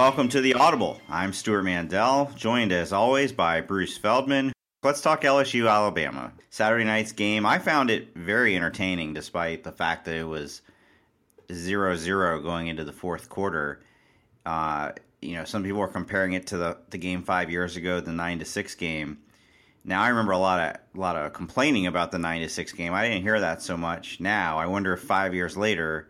[0.00, 0.98] Welcome to the Audible.
[1.10, 4.50] I'm Stewart Mandel, joined as always by Bruce Feldman.
[4.82, 6.32] Let's talk LSU Alabama.
[6.48, 7.44] Saturday night's game.
[7.44, 10.62] I found it very entertaining despite the fact that it was
[11.52, 13.82] 0 0 going into the fourth quarter.
[14.46, 18.00] Uh, you know, some people are comparing it to the, the game five years ago,
[18.00, 19.18] the 9 to 6 game.
[19.84, 22.72] Now I remember a lot of a lot of complaining about the 9 to 6
[22.72, 22.94] game.
[22.94, 24.56] I didn't hear that so much now.
[24.56, 26.08] I wonder if 5 years later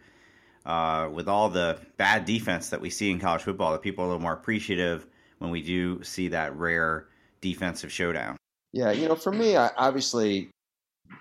[0.66, 4.06] uh, with all the bad defense that we see in college football, that people are
[4.06, 5.06] a little more appreciative
[5.39, 7.08] when we do see that rare
[7.41, 8.36] defensive showdown.
[8.72, 10.50] Yeah, you know, for me, I, obviously,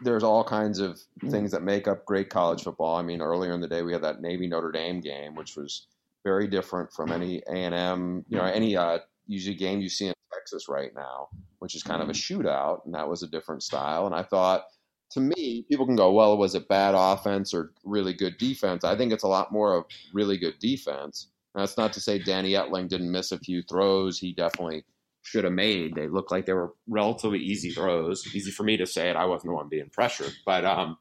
[0.03, 2.95] there's all kinds of things that make up great college football.
[2.95, 5.87] I mean, earlier in the day, we had that Navy Notre Dame game, which was
[6.23, 10.07] very different from any A and M, you know, any uh, usually game you see
[10.07, 11.29] in Texas right now,
[11.59, 14.05] which is kind of a shootout, and that was a different style.
[14.05, 14.65] And I thought
[15.11, 18.83] to me, people can go, well, was it bad offense or really good defense?
[18.83, 21.27] I think it's a lot more of really good defense.
[21.53, 24.19] And that's not to say Danny Etling didn't miss a few throws.
[24.19, 24.85] He definitely
[25.23, 25.95] should have made.
[25.95, 28.23] They looked like they were relatively easy throws.
[28.35, 29.15] Easy for me to say it.
[29.15, 30.33] I wasn't the one being pressured.
[30.45, 30.97] But, um,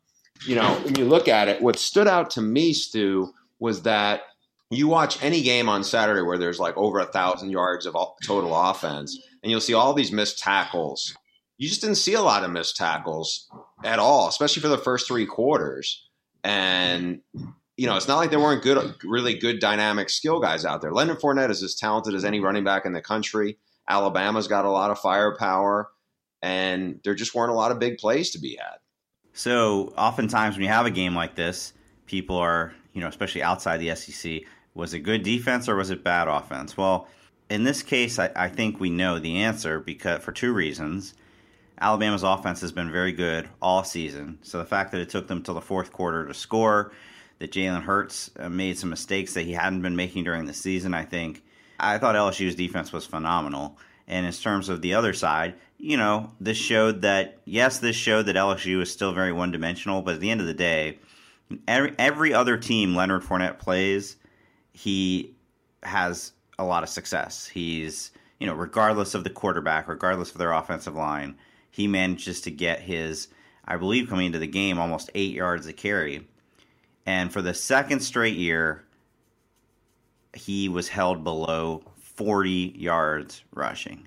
[0.46, 4.22] you know, when you look at it, what stood out to me, Stu, was that
[4.70, 8.54] you watch any game on Saturday where there's like over a thousand yards of total
[8.54, 11.16] offense, and you'll see all these missed tackles
[11.58, 13.48] you just didn't see a lot of missed tackles
[13.84, 16.08] at all, especially for the first three quarters.
[16.44, 17.20] And
[17.76, 20.92] you know, it's not like there weren't good, really good dynamic skill guys out there.
[20.92, 23.58] Leonard Fournette is as talented as any running back in the country.
[23.88, 25.88] Alabama's got a lot of firepower,
[26.42, 28.78] and there just weren't a lot of big plays to be had.
[29.32, 31.72] So, oftentimes when you have a game like this,
[32.06, 34.42] people are, you know, especially outside the SEC,
[34.74, 36.76] was it good defense or was it bad offense?
[36.76, 37.06] Well,
[37.48, 41.14] in this case, I, I think we know the answer because for two reasons.
[41.80, 44.38] Alabama's offense has been very good all season.
[44.42, 46.92] So the fact that it took them till the fourth quarter to score,
[47.38, 50.92] that Jalen Hurts uh, made some mistakes that he hadn't been making during the season,
[50.92, 51.44] I think.
[51.78, 53.78] I thought LSU's defense was phenomenal.
[54.08, 58.26] And in terms of the other side, you know, this showed that, yes, this showed
[58.26, 60.98] that LSU is still very one dimensional, but at the end of the day,
[61.68, 64.16] every, every other team Leonard Fournette plays,
[64.72, 65.34] he
[65.84, 67.46] has a lot of success.
[67.46, 71.36] He's, you know, regardless of the quarterback, regardless of their offensive line,
[71.70, 73.28] he manages to get his,
[73.64, 76.26] I believe, coming into the game, almost eight yards a carry.
[77.06, 78.84] And for the second straight year,
[80.34, 81.82] he was held below
[82.16, 84.06] 40 yards rushing.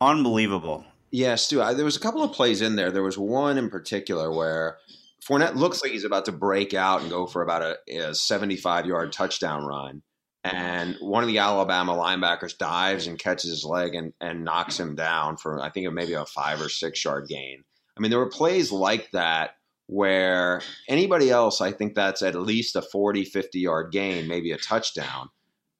[0.00, 0.84] Unbelievable.
[1.10, 2.90] Yeah, Stu, I, there was a couple of plays in there.
[2.90, 4.78] There was one in particular where
[5.22, 8.86] Fournette looks like he's about to break out and go for about a, a 75
[8.86, 10.02] yard touchdown run
[10.44, 14.96] and one of the Alabama linebackers dives and catches his leg and, and knocks him
[14.96, 17.62] down for I think maybe a five or six yard gain.
[17.96, 19.52] I mean, there were plays like that
[19.86, 24.58] where anybody else, I think that's at least a 40, 50 yard gain, maybe a
[24.58, 25.28] touchdown.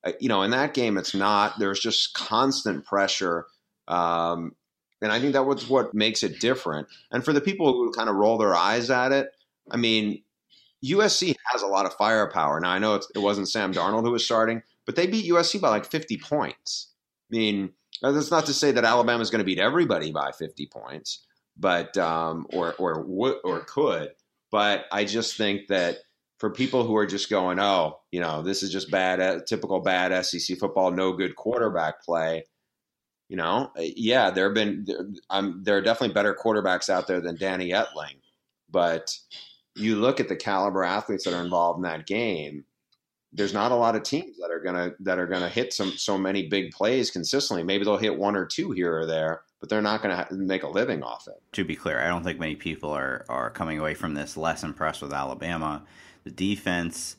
[0.05, 1.59] Uh, you know, in that game, it's not.
[1.59, 3.47] There's just constant pressure.
[3.89, 4.55] Um,
[5.01, 6.89] and I think that was what makes it different.
[7.11, 9.31] And for the people who kind of roll their eyes at it,
[9.71, 10.23] I mean,
[10.85, 12.61] USC has a lot of firepower.
[12.61, 15.69] Now I know it wasn't Sam Darnold who was starting, but they beat USC by
[15.69, 16.93] like 50 points.
[17.31, 20.67] I mean, that's not to say that Alabama is going to beat everybody by 50
[20.67, 21.25] points,
[21.57, 23.07] but um, or or
[23.45, 24.11] or could.
[24.51, 25.99] But I just think that
[26.43, 29.79] for people who are just going, oh, you know, this is just bad, uh, typical
[29.79, 32.45] bad SEC football, no good quarterback play.
[33.29, 37.07] You know, uh, yeah, there have been, there, um, there are definitely better quarterbacks out
[37.07, 38.19] there than Danny Etling,
[38.69, 39.17] but
[39.75, 42.65] you look at the caliber athletes that are involved in that game
[43.33, 46.19] there's not a lot of teams that are gonna that are gonna hit some so
[46.19, 47.63] many big plays consistently.
[47.63, 50.69] Maybe they'll hit one or two here or there, but they're not gonna make a
[50.69, 51.43] living off it.
[51.53, 54.63] To be clear, I don't think many people are are coming away from this less
[54.63, 55.83] impressed with Alabama.
[56.25, 57.17] The defense,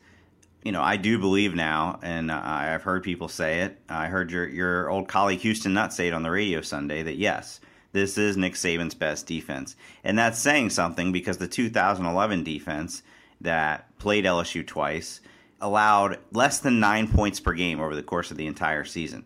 [0.63, 3.81] you know, I do believe now, and I've heard people say it.
[3.89, 7.15] I heard your your old colleague Houston Nutt say it on the radio Sunday that
[7.15, 7.59] yes,
[7.93, 9.75] this is Nick Saban's best defense.
[10.03, 13.03] And that's saying something because the 2011 defense
[13.41, 15.21] that played LSU twice
[15.61, 19.25] allowed less than nine points per game over the course of the entire season,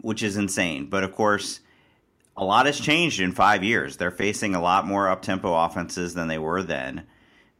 [0.00, 0.86] which is insane.
[0.86, 1.60] But of course,
[2.36, 3.96] a lot has changed in five years.
[3.96, 7.06] They're facing a lot more up tempo offenses than they were then.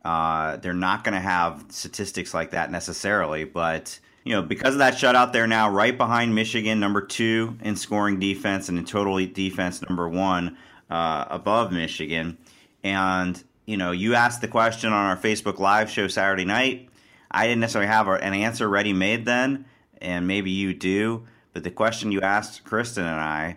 [0.04, 4.78] Uh, they're not going to have statistics like that necessarily, but you know, because of
[4.78, 9.24] that shutout, they're now right behind Michigan, number two in scoring defense and in total
[9.26, 10.56] defense, number one
[10.90, 12.38] uh, above Michigan.
[12.84, 16.88] And you know, you asked the question on our Facebook Live show Saturday night.
[17.30, 19.64] I didn't necessarily have an answer ready made then,
[20.00, 21.26] and maybe you do.
[21.52, 23.56] But the question you asked Kristen and I,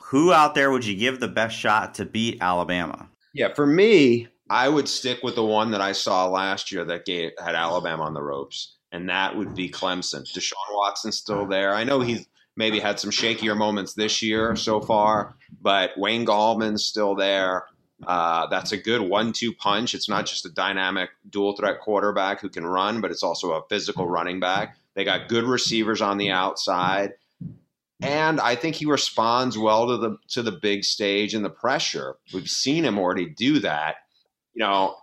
[0.00, 3.08] who out there would you give the best shot to beat Alabama?
[3.34, 7.04] Yeah, for me, I would stick with the one that I saw last year that
[7.04, 10.24] gave, had Alabama on the ropes, and that would be Clemson.
[10.32, 11.74] Deshaun Watson's still there.
[11.74, 12.26] I know he's
[12.56, 17.66] maybe had some shakier moments this year so far, but Wayne Gallman's still there.
[18.06, 19.94] Uh, that's a good one-two punch.
[19.94, 24.06] It's not just a dynamic dual-threat quarterback who can run, but it's also a physical
[24.06, 24.76] running back.
[24.94, 27.12] They got good receivers on the outside,
[28.02, 32.16] and I think he responds well to the to the big stage and the pressure.
[32.32, 33.96] We've seen him already do that.
[34.54, 34.96] You know,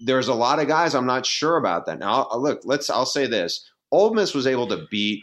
[0.00, 1.98] there's a lot of guys I'm not sure about that.
[1.98, 2.90] Now, look, let's.
[2.90, 5.22] I'll say this: Ole Miss was able to beat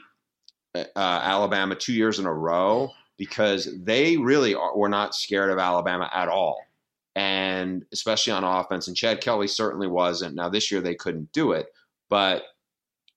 [0.75, 5.59] uh, Alabama two years in a row because they really are, were not scared of
[5.59, 6.59] Alabama at all
[7.15, 8.87] and especially on offense.
[8.87, 10.35] And Chad Kelly certainly wasn't.
[10.35, 11.67] Now this year they couldn't do it,
[12.09, 12.43] but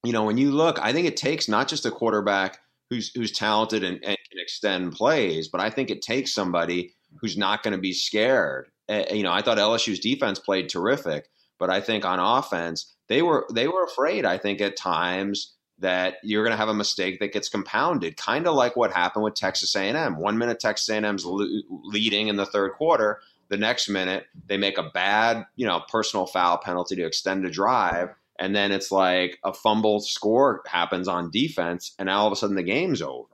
[0.04, 2.58] you know when you look, I think it takes not just a quarterback
[2.90, 7.36] who's who's talented and, and can extend plays, but I think it takes somebody who's
[7.36, 8.68] not going to be scared.
[8.88, 11.28] Uh, you know, I thought LSU's defense played terrific,
[11.58, 14.24] but I think on offense they were they were afraid.
[14.24, 18.46] I think at times that you're going to have a mistake that gets compounded, kind
[18.46, 20.16] of like what happened with Texas A&M.
[20.16, 24.90] One minute Texas A&M's leading in the third quarter, the next minute, they make a
[24.94, 28.10] bad, you know, personal foul penalty to extend a drive.
[28.38, 32.56] And then it's like a fumble score happens on defense, and all of a sudden
[32.56, 33.28] the game's over.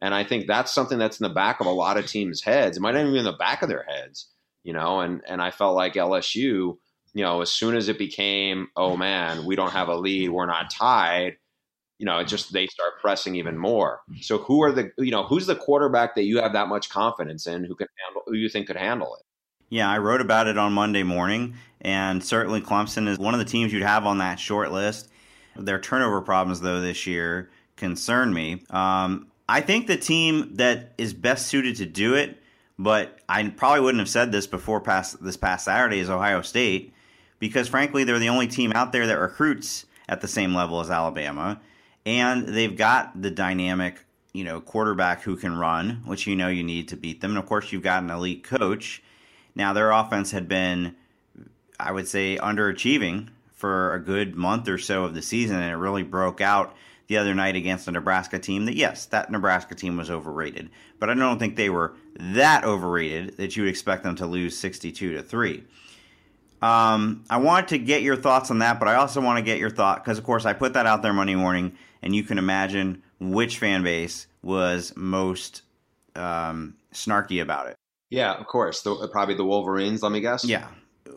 [0.00, 2.76] And I think that's something that's in the back of a lot of teams' heads.
[2.76, 4.28] It might not even be in the back of their heads,
[4.62, 5.00] you know.
[5.00, 6.76] And and I felt like LSU,
[7.14, 10.46] you know, as soon as it became, oh man, we don't have a lead, we're
[10.46, 11.36] not tied,
[11.98, 14.00] you know, it just they start pressing even more.
[14.20, 17.46] So who are the you know who's the quarterback that you have that much confidence
[17.46, 19.22] in who can handle who you think could handle it?
[19.70, 23.46] Yeah, I wrote about it on Monday morning, and certainly Clemson is one of the
[23.46, 25.08] teams you'd have on that short list.
[25.56, 28.62] Their turnover problems, though, this year concern me.
[28.70, 32.40] Um, I think the team that is best suited to do it,
[32.78, 36.93] but I probably wouldn't have said this before past this past Saturday, is Ohio State,
[37.38, 40.90] because frankly, they're the only team out there that recruits at the same level as
[40.90, 41.60] Alabama,
[42.06, 46.62] and they've got the dynamic, you know, quarterback who can run, which you know you
[46.62, 49.02] need to beat them, and of course, you've got an elite coach.
[49.54, 50.96] Now, their offense had been,
[51.78, 55.76] I would say, underachieving for a good month or so of the season, and it
[55.76, 56.74] really broke out
[57.06, 61.10] the other night against a Nebraska team that, yes, that Nebraska team was overrated, but
[61.10, 65.14] I don't think they were that overrated that you would expect them to lose 62
[65.14, 65.64] to 3.
[66.64, 69.58] Um, I wanted to get your thoughts on that, but I also want to get
[69.58, 72.38] your thought because, of course, I put that out there Monday morning, and you can
[72.38, 75.60] imagine which fan base was most
[76.16, 77.76] um, snarky about it.
[78.08, 78.80] Yeah, of course.
[78.80, 80.02] The, probably the Wolverines.
[80.02, 80.42] Let me guess.
[80.42, 80.68] Yeah.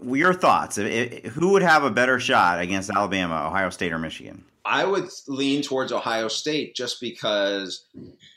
[0.04, 0.76] Your thoughts?
[0.76, 4.44] Who would have a better shot against Alabama, Ohio State, or Michigan?
[4.66, 7.86] I would lean towards Ohio State just because,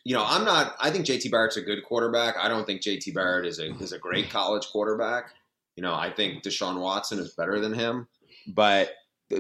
[0.05, 0.77] you know, I'm not.
[0.79, 2.37] I think JT Barrett's a good quarterback.
[2.39, 5.33] I don't think JT Barrett is a is a great college quarterback.
[5.81, 8.07] You know, I think Deshaun Watson is better than him,
[8.47, 8.90] but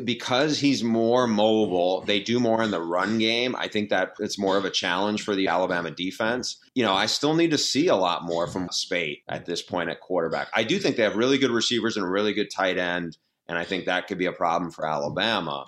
[0.04, 3.54] because he's more mobile, they do more in the run game.
[3.54, 6.58] I think that it's more of a challenge for the Alabama defense.
[6.74, 9.90] You know, I still need to see a lot more from Speight at this point
[9.90, 10.48] at quarterback.
[10.54, 13.58] I do think they have really good receivers and a really good tight end, and
[13.58, 15.66] I think that could be a problem for Alabama.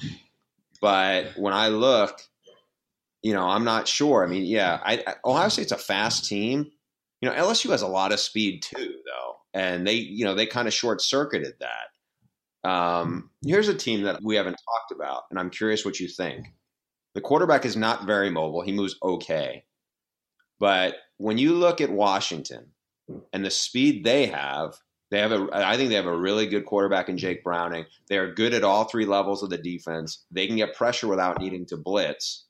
[0.80, 2.18] But when I look,
[3.20, 4.25] you know, I'm not sure.
[4.25, 6.73] I mean, yeah, I, Ohio State's a fast team.
[7.20, 9.21] You know, LSU has a lot of speed too, though,
[9.54, 12.68] and they, you know, they kind of short circuited that.
[12.68, 16.47] Um, here's a team that we haven't talked about, and I'm curious what you think.
[17.14, 18.62] The quarterback is not very mobile.
[18.62, 19.64] He moves okay.
[20.59, 22.68] But when you look at Washington
[23.32, 24.75] and the speed they have,
[25.11, 27.85] they have a I think they have a really good quarterback in Jake Browning.
[28.09, 30.25] They are good at all three levels of the defense.
[30.30, 32.47] They can get pressure without needing to blitz.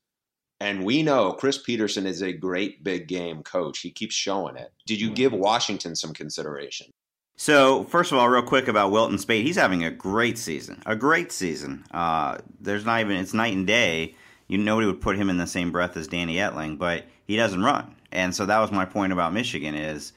[0.62, 3.80] And we know Chris Petersen is a great big game coach.
[3.80, 4.72] He keeps showing it.
[4.86, 6.86] Did you give Washington some consideration?
[7.34, 10.80] So, first of all, real quick about Wilton Speight, he's having a great season.
[10.86, 11.84] A great season.
[11.90, 14.14] Uh, there's not even, it's night and day.
[14.46, 17.64] You nobody would put him in the same breath as Danny Etling, but he doesn't
[17.64, 17.96] run.
[18.12, 20.12] And so that was my point about Michigan is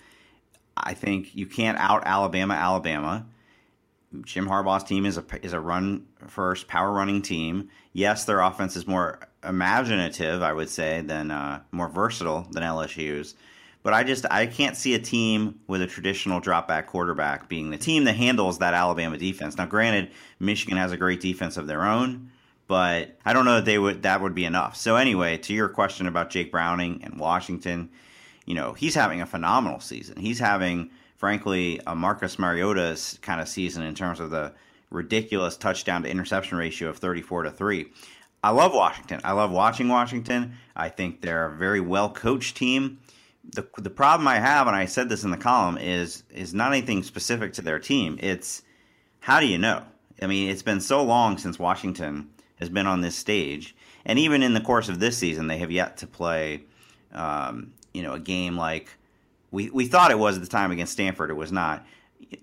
[0.78, 3.25] I think you can't out Alabama Alabama.
[4.24, 7.70] Jim Harbaugh's team is a is a run first power running team.
[7.94, 13.36] Yes, their offense is more imaginative, I would say, than uh, more versatile than LSU's
[13.84, 17.70] But I just I can't see a team with a traditional drop back quarterback being
[17.70, 19.58] the team that handles that Alabama defense.
[19.58, 22.32] Now, granted, Michigan has a great defense of their own,
[22.68, 24.75] but I don't know that they would that would be enough.
[24.75, 27.90] So anyway, to your question about Jake Browning and Washington,
[28.46, 30.18] you know he's having a phenomenal season.
[30.18, 34.54] He's having, frankly, a Marcus Mariota's kind of season in terms of the
[34.90, 37.86] ridiculous touchdown to interception ratio of 34 to 3.
[38.46, 39.22] I love Washington.
[39.24, 40.54] I love watching Washington.
[40.75, 43.00] I think they're a very well coached team.
[43.56, 46.72] The the problem I have, and I said this in the column, is is not
[46.72, 48.20] anything specific to their team.
[48.22, 48.62] It's
[49.20, 49.82] how do you know?
[50.22, 53.75] I mean, it's been so long since Washington has been on this stage,
[54.06, 56.66] and even in the course of this season, they have yet to play,
[57.14, 58.96] um, you know, a game like
[59.50, 61.32] we we thought it was at the time against Stanford.
[61.32, 61.84] It was not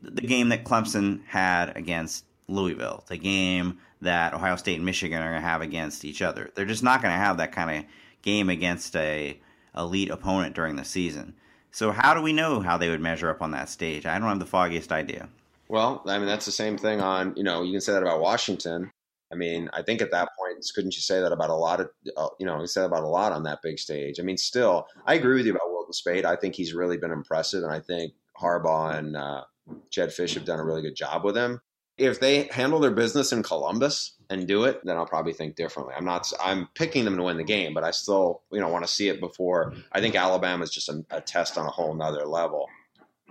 [0.02, 5.30] the game that Clemson had against Louisville, the game that Ohio State and Michigan are
[5.30, 6.50] going to have against each other.
[6.54, 7.84] They're just not going to have that kind of
[8.22, 9.40] game against a
[9.76, 11.34] elite opponent during the season.
[11.70, 14.04] So how do we know how they would measure up on that stage?
[14.04, 15.28] I don't have the foggiest idea.
[15.68, 18.20] Well, I mean that's the same thing on you know you can say that about
[18.20, 18.90] Washington.
[19.32, 21.88] I mean, I think at that point, couldn't you say that about a lot of,
[22.18, 24.20] uh, you know, you said about a lot on that big stage.
[24.20, 26.26] I mean, still, I agree with you about Wilton Speight.
[26.26, 29.44] I think he's really been impressive, and I think Harbaugh and uh,
[29.90, 31.62] Jedd Fisch have done a really good job with him.
[31.98, 35.94] If they handle their business in Columbus and do it, then I'll probably think differently.
[35.96, 36.30] I'm not.
[36.42, 39.08] I'm picking them to win the game, but I still, you know, want to see
[39.08, 39.74] it before.
[39.92, 42.68] I think Alabama is just a, a test on a whole nother level.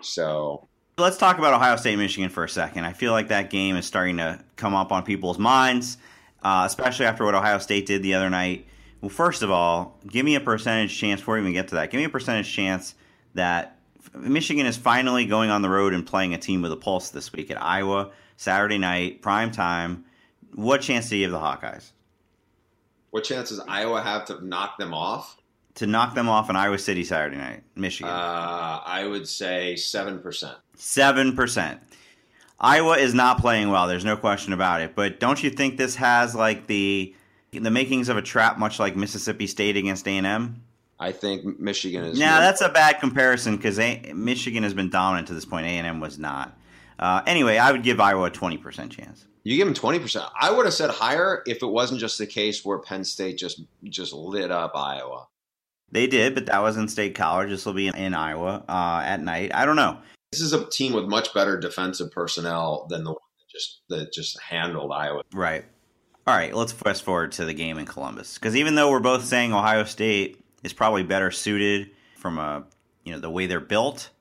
[0.02, 2.86] So let's talk about Ohio State Michigan for a second.
[2.86, 5.98] I feel like that game is starting to come up on people's minds,
[6.44, 8.68] uh, especially after what Ohio State did the other night.
[9.02, 11.90] Well, first of all, give me a percentage chance before we even get to that.
[11.90, 12.94] Give me a percentage chance
[13.34, 13.80] that
[14.14, 17.34] Michigan is finally going on the road and playing a team with a pulse this
[17.34, 20.04] week at Iowa, Saturday night, prime time.
[20.56, 21.92] What chance do you give the Hawkeyes?
[23.12, 25.38] What chance does Iowa have to knock them off?
[25.76, 28.12] To knock them off in Iowa City Saturday night, Michigan.
[28.12, 30.58] Uh, I would say seven percent.
[30.76, 31.82] Seven percent.
[32.60, 33.88] Iowa is not playing well.
[33.88, 34.96] There's no question about it.
[34.96, 37.14] But don't you think this has like the
[37.52, 40.64] the makings of a trap, much like Mississippi State against A and M?
[41.00, 42.18] I think Michigan is.
[42.18, 43.78] Now that's a bad comparison because
[44.16, 45.68] Michigan has been dominant to this point.
[45.68, 46.58] A and M was not.
[47.02, 49.26] Uh, anyway, I would give Iowa a twenty percent chance.
[49.44, 50.26] You give them twenty percent.
[50.40, 53.62] I would have said higher if it wasn't just the case where Penn State just
[53.86, 55.28] just lit up Iowa.
[55.92, 57.50] They did, but that was in State College.
[57.50, 59.54] This will be in, in Iowa uh, at night.
[59.54, 59.98] I don't know.
[60.32, 64.14] This is a team with much better defensive personnel than the one that just that
[64.14, 65.24] just handled Iowa.
[65.34, 65.66] Right.
[66.28, 66.54] All right.
[66.54, 69.84] Let's fast forward to the game in Columbus because even though we're both saying Ohio
[69.84, 72.64] State is probably better suited from a
[73.04, 74.12] you know the way they're built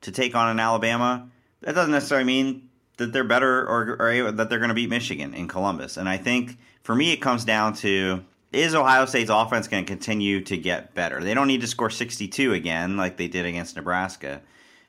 [0.00, 1.28] to take on an Alabama,
[1.62, 5.34] that doesn't necessarily mean that they're better or, or that they're going to beat Michigan
[5.34, 5.96] in Columbus.
[5.96, 9.88] And I think for me, it comes down to is Ohio State's offense going to
[9.88, 11.22] continue to get better?
[11.22, 14.42] They don't need to score 62 again like they did against Nebraska.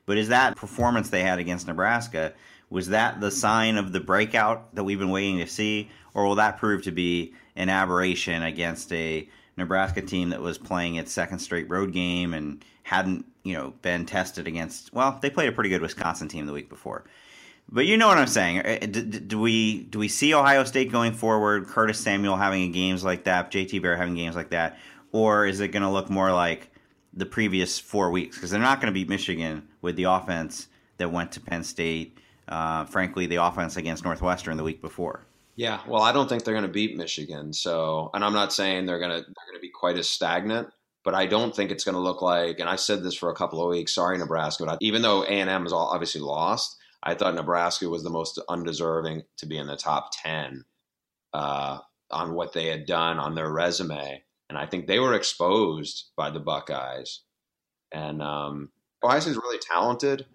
[0.04, 2.32] But is that performance they had against Nebraska,
[2.70, 5.90] was that the sign of the breakout that we've been waiting to see?
[6.12, 10.96] Or will that prove to be an aberration against a Nebraska team that was playing
[10.96, 15.48] its second straight road game and hadn't, you know, been tested against, well, they played
[15.48, 17.04] a pretty good Wisconsin team the week before.
[17.68, 18.60] But you know what I'm saying.
[18.60, 21.66] Uh, do, do, we do we see Ohio State going forward?
[21.66, 24.78] Curtis Samuel having games like that, JT Barrett having games like that,
[25.12, 26.70] or is it going to look more like
[27.14, 28.36] the previous four weeks?
[28.36, 32.18] Because they're not going to beat Michigan with the offense that went to Penn State.
[32.48, 35.24] Uh, frankly, the offense against Northwestern the week before.
[35.54, 37.52] Yeah, well, I don't think they're going to beat Michigan.
[37.52, 40.68] So, and I'm not saying they're going to they're going to be quite as stagnant,
[41.04, 42.58] but I don't think it's going to look like.
[42.58, 43.94] And I said this for a couple of weeks.
[43.94, 47.88] Sorry, Nebraska, but I, even though A and M is obviously lost, I thought Nebraska
[47.88, 50.64] was the most undeserving to be in the top 10
[51.32, 51.78] uh,
[52.10, 54.22] on what they had done on their resume.
[54.48, 57.20] And I think they were exposed by the Buckeyes.
[57.90, 58.70] And um,
[59.02, 60.26] Ohio State's really talented,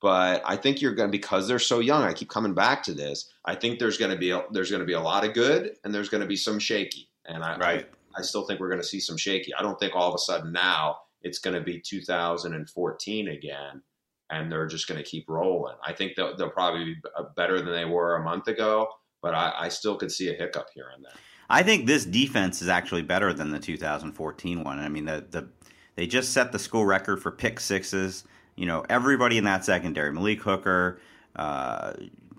[0.00, 2.02] but I think you're going to because they're so young.
[2.02, 3.30] I keep coming back to this.
[3.44, 5.76] I think there's going to be a, there's going to be a lot of good,
[5.84, 7.08] and there's going to be some shaky.
[7.24, 7.86] And I, right.
[7.86, 9.54] I, I still think we're going to see some shaky.
[9.54, 13.82] I don't think all of a sudden now it's going to be 2014 again
[14.30, 15.76] and they're just going to keep rolling.
[15.86, 16.96] I think they'll, they'll, probably be
[17.36, 18.88] better than they were a month ago,
[19.20, 21.12] but I, I, still could see a hiccup here and there.
[21.50, 24.78] I think this defense is actually better than the 2014 one.
[24.78, 25.48] I mean, the, the
[25.96, 28.24] they just set the school record for pick sixes.
[28.56, 31.00] You know, everybody in that secondary, Malik Hooker,
[31.36, 31.92] uh,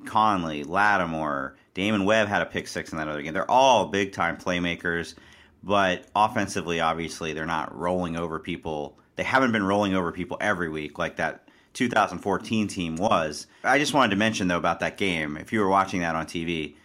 [0.05, 3.33] Conley, Lattimore, Damon Webb had a pick six in that other game.
[3.33, 5.15] They're all big time playmakers,
[5.63, 8.97] but offensively, obviously, they're not rolling over people.
[9.15, 13.47] They haven't been rolling over people every week like that 2014 team was.
[13.63, 15.37] I just wanted to mention though about that game.
[15.37, 16.75] If you were watching that on TV,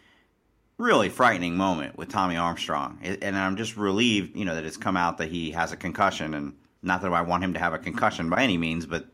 [0.79, 4.97] really frightening moment with Tommy Armstrong, and I'm just relieved, you know, that it's come
[4.97, 7.79] out that he has a concussion, and not that I want him to have a
[7.79, 9.07] concussion by any means, but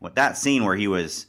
[0.00, 1.26] with that scene where he was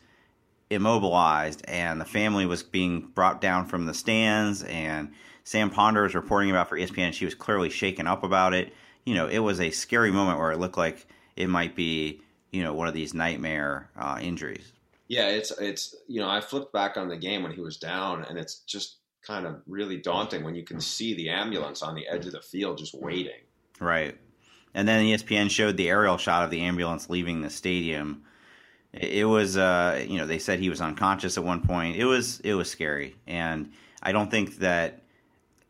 [0.70, 5.12] immobilized and the family was being brought down from the stands and
[5.44, 8.74] Sam Ponder was reporting about for ESPN and she was clearly shaken up about it.
[9.06, 12.64] You know, it was a scary moment where it looked like it might be, you
[12.64, 14.74] know, one of these nightmare uh, injuries.
[15.10, 18.24] Yeah, it's it's you know I flipped back on the game when he was down,
[18.24, 22.08] and it's just kind of really daunting when you can see the ambulance on the
[22.08, 23.42] edge of the field just waiting.
[23.80, 24.16] Right,
[24.76, 28.24] and then ESPN showed the aerial shot of the ambulance leaving the stadium.
[28.94, 31.98] It was, uh, you know, they said he was unconscious at one point.
[31.98, 33.72] It was it was scary, and
[34.04, 35.02] I don't think that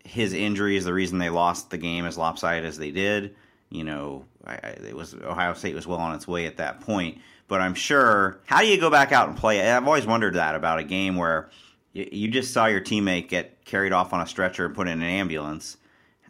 [0.10, 3.36] his injury is the reason they lost the game as lopsided as they did.
[3.70, 7.20] You know, I, it was Ohio State was well on its way at that point.
[7.48, 9.62] But I'm sure, how do you go back out and play?
[9.62, 11.50] I've always wondered that about a game where
[11.94, 15.08] you just saw your teammate get carried off on a stretcher and put in an
[15.08, 15.78] ambulance.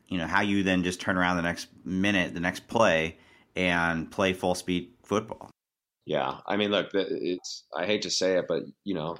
[0.07, 3.17] You know, how you then just turn around the next minute, the next play,
[3.55, 5.49] and play full speed football.
[6.05, 6.37] Yeah.
[6.47, 9.17] I mean, look, it's, I hate to say it, but, you know,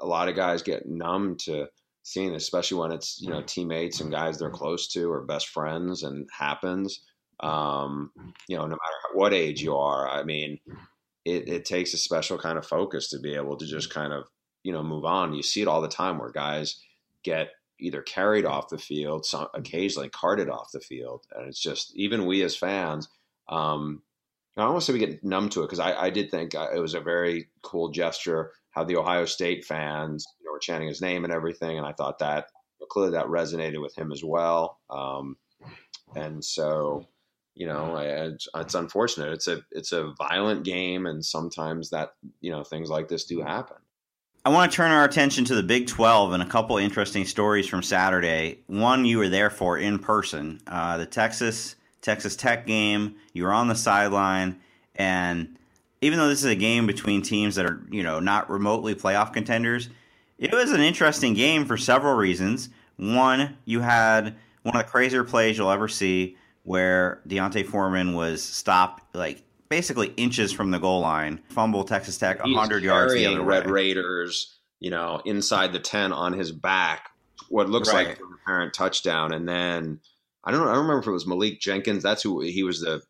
[0.00, 1.68] a lot of guys get numb to
[2.06, 6.04] seeing, especially when it's, you know, teammates and guys they're close to or best friends
[6.04, 7.00] and happens.
[7.40, 8.12] Um,
[8.48, 10.60] you know, no matter what age you are, I mean,
[11.24, 14.28] it, it takes a special kind of focus to be able to just kind of
[14.62, 15.34] you know move on.
[15.34, 16.80] You see it all the time where guys
[17.24, 21.92] get either carried off the field, some occasionally carted off the field, and it's just
[21.96, 23.08] even we as fans.
[23.48, 24.02] Um,
[24.56, 26.78] I to say we get numb to it because I, I, did think uh, it
[26.78, 31.00] was a very cool gesture how the Ohio State fans you know, were chanting his
[31.00, 32.50] name and everything, and I thought that
[32.88, 34.78] clearly that resonated with him as well.
[34.90, 35.36] Um,
[36.14, 37.08] and so
[37.56, 39.32] you know, it's, it's unfortunate.
[39.32, 43.40] It's a it's a violent game, and sometimes that you know things like this do
[43.40, 43.78] happen.
[44.44, 47.66] I want to turn our attention to the Big 12 and a couple interesting stories
[47.66, 48.60] from Saturday.
[48.68, 53.16] One you were there for in person, uh, the Texas Texas Tech game.
[53.32, 54.60] You were on the sideline,
[54.94, 55.58] and
[56.00, 59.32] even though this is a game between teams that are you know not remotely playoff
[59.32, 59.88] contenders,
[60.38, 62.68] it was an interesting game for several reasons.
[62.96, 68.42] One, you had one of the crazier plays you'll ever see where D'Onta Foreman was
[68.42, 73.42] stopped like basically inches from the goal line, fumble Texas Tech hundred yards the other
[73.42, 73.72] Red way.
[73.72, 77.10] Raiders, you know, inside the ten on his back,
[77.48, 78.08] what looks right.
[78.08, 80.00] like an apparent touchdown, and then
[80.44, 82.02] I don't know, I don't remember if it was Malik Jenkins.
[82.02, 83.02] That's who he was the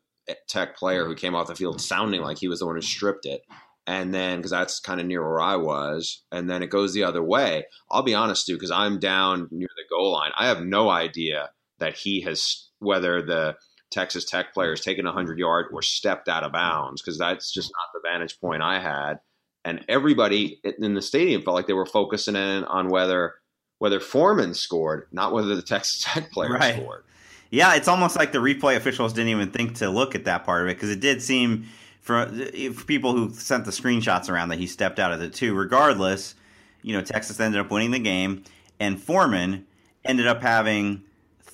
[0.48, 3.26] Tech player who came off the field sounding like he was the one who stripped
[3.26, 3.42] it.
[3.88, 7.04] And then, because that's kind of near where I was, and then it goes the
[7.04, 7.66] other way.
[7.88, 10.32] I'll be honest, dude, because I'm down near the goal line.
[10.36, 13.56] I have no idea that he has whether the
[13.90, 17.52] Texas Tech player has taken a 100 yard or stepped out of bounds because that's
[17.52, 19.20] just not the vantage point I had.
[19.64, 23.34] And everybody in the stadium felt like they were focusing in on whether
[23.78, 26.76] whether Foreman scored, not whether the Texas Tech player right.
[26.76, 27.04] scored.
[27.50, 30.62] Yeah, it's almost like the replay officials didn't even think to look at that part
[30.62, 31.66] of it because it did seem
[32.00, 32.26] for,
[32.74, 35.54] for people who sent the screenshots around that he stepped out of the two.
[35.54, 36.34] Regardless,
[36.82, 38.44] you know, Texas ended up winning the game,
[38.80, 39.66] and Foreman
[40.04, 41.02] ended up having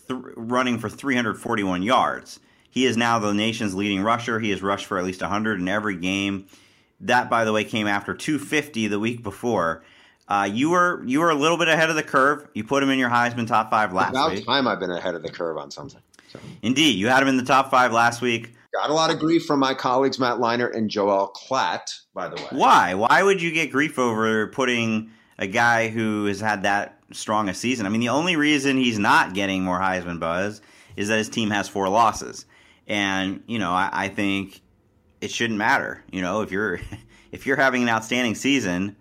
[0.09, 2.41] th- running for 341 yards.
[2.71, 4.41] He is now the nation's leading rusher.
[4.41, 6.47] He has rushed for at least 100 in every game.
[7.01, 9.83] That, by the way, came after 250 the week before.
[10.29, 12.49] Uh, you were you were a little bit ahead of the curve.
[12.55, 14.47] You put him in your Heisman top five last About week.
[14.47, 16.01] time I've been ahead of the curve on something.
[16.33, 16.39] So.
[16.63, 18.55] Indeed, you had him in the top five last week.
[18.73, 22.37] Got a lot of grief from my colleagues Matt Leinart and Joel Klatt, by the
[22.37, 22.49] way.
[22.53, 22.95] Why?
[22.95, 27.55] Why would you get grief over putting a guy who has had that strong a
[27.55, 27.87] season.
[27.87, 30.61] I mean, the only reason he's not getting more Heisman buzz
[30.97, 32.47] is that his team has four losses,
[32.87, 34.61] and you know, I, I think
[35.21, 36.03] it shouldn't matter.
[36.11, 36.81] You know, if you're
[37.33, 38.97] if you're having an outstanding season,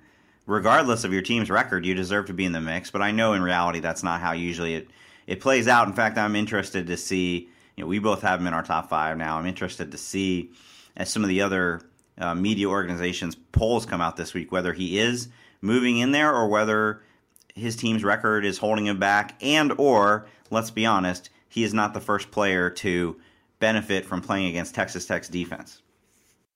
[0.52, 2.92] regardless of your team's record, you deserve to be in the mix.
[2.92, 4.90] But I know in reality that's not how usually it
[5.26, 5.88] it plays out.
[5.88, 7.50] In fact, I'm interested to see.
[7.78, 9.38] You know, we both have him in our top five now.
[9.38, 10.52] I'm interested to see
[10.98, 11.82] as some of the other
[12.18, 15.30] uh, media organizations polls come out this week whether he is
[15.62, 17.02] moving in there or whether
[17.56, 21.94] his team's record is holding him back, and or let's be honest, he is not
[21.94, 23.20] the first player to
[23.60, 25.81] benefit from playing against Texas Tech's defense.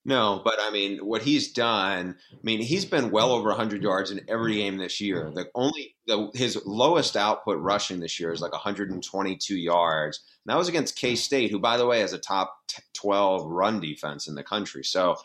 [0.08, 2.16] No, but I mean, what he's done.
[2.32, 5.32] I mean, he's been well over 100 yards in every game this year.
[5.34, 10.20] The only the, his lowest output rushing this year is like 122 yards.
[10.46, 12.56] And that was against K State, who, by the way, has a top
[12.94, 14.84] 12 run defense in the country.
[14.84, 15.16] So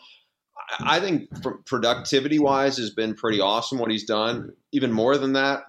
[0.79, 1.29] I think
[1.65, 4.53] productivity wise has been pretty awesome what he's done.
[4.71, 5.63] Even more than that,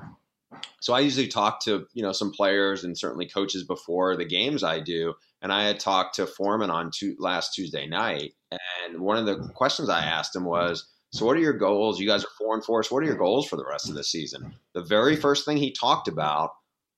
[0.81, 4.63] so I usually talk to you know some players and certainly coaches before the games
[4.63, 9.17] I do, and I had talked to Foreman on two, last Tuesday night, and one
[9.17, 12.01] of the questions I asked him was, "So what are your goals?
[12.01, 12.83] You guys are four and four.
[12.83, 15.57] So what are your goals for the rest of the season?" The very first thing
[15.59, 16.51] he talked about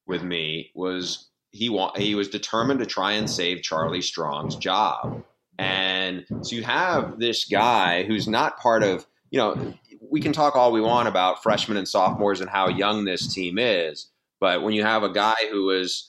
[0.07, 5.25] with me was he want he was determined to try and save Charlie Strong's job
[5.59, 9.75] And so you have this guy who's not part of, you know,
[10.15, 13.59] we can talk all we want about freshmen and sophomores and how young this team
[13.59, 14.13] is.
[14.39, 16.09] But when you have a guy who is,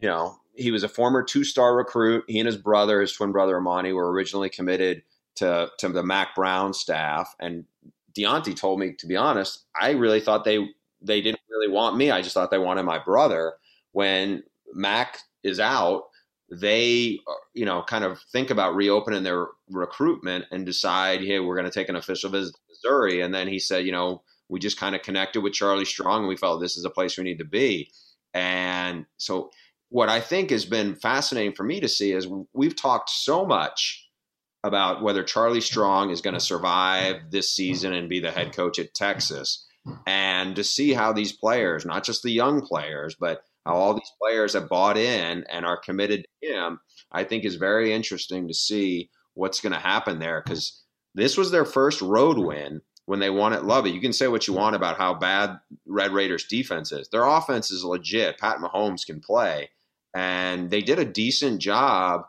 [0.00, 3.32] you know, he was a former two star recruit, he and his brother, his twin
[3.32, 5.02] brother Armanti, were originally committed
[5.34, 7.34] to, to the Mack Brown staff.
[7.40, 7.64] And
[8.14, 10.68] D'Onta told me, to be honest, I really thought they
[11.02, 12.12] they didn't really want me.
[12.12, 13.54] I just thought they wanted my brother.
[13.90, 16.04] When Mack is out,
[16.52, 17.18] they
[17.54, 21.74] you know kind of think about reopening their recruitment and decide, hey, we're going to
[21.74, 23.20] take an official visit Missouri.
[23.20, 26.28] And then he said, you know, we just kind of connected with Charlie Strong, and
[26.28, 27.90] we felt this is a place we need to be.
[28.34, 29.50] And so,
[29.88, 34.08] what I think has been fascinating for me to see is we've talked so much
[34.62, 38.78] about whether Charlie Strong is going to survive this season and be the head coach
[38.78, 39.66] at Texas.
[40.06, 44.12] And to see how these players, not just the young players, but how all these
[44.20, 48.54] players have bought in and are committed to him, I think is very interesting to
[48.54, 50.82] see what's going to happen there because
[51.14, 53.92] this was their first road win when they won at Lubbock.
[53.92, 57.08] You can say what you want about how bad Red Raiders defense is.
[57.08, 58.38] Their offense is legit.
[58.38, 59.70] Pat Mahomes can play.
[60.14, 62.22] And they did a decent job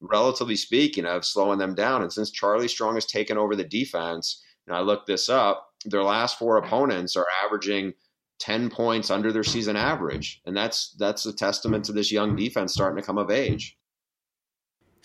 [0.00, 2.02] relatively speaking, of slowing them down.
[2.02, 6.02] And since Charlie Strong has taken over the defense, and I looked this up, their
[6.02, 7.94] last four opponents are averaging
[8.38, 10.42] 10 points under their season average.
[10.44, 13.76] And that's that's a testament to this young defense starting to come of age.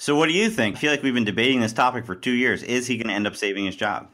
[0.01, 0.77] So what do you think?
[0.77, 2.63] I feel like we've been debating this topic for two years.
[2.63, 4.09] Is he going to end up saving his job?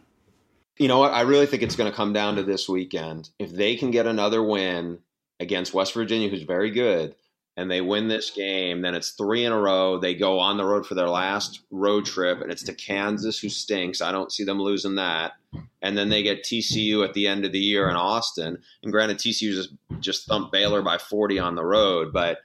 [0.75, 1.13] You know what?
[1.13, 3.29] I really think it's going to come down to this weekend.
[3.39, 4.99] If they can get another win
[5.39, 7.15] against West Virginia, who's very good,
[7.55, 9.97] and they win this game, then it's three in a row.
[9.97, 13.47] They go on the road for their last road trip, and it's to Kansas, who
[13.47, 14.01] stinks.
[14.01, 15.35] I don't see them losing that.
[15.81, 18.57] And then they get TCU at the end of the year in Austin.
[18.83, 19.69] And granted, TCU just
[20.01, 22.39] just thumped Baylor by 40 on the road, but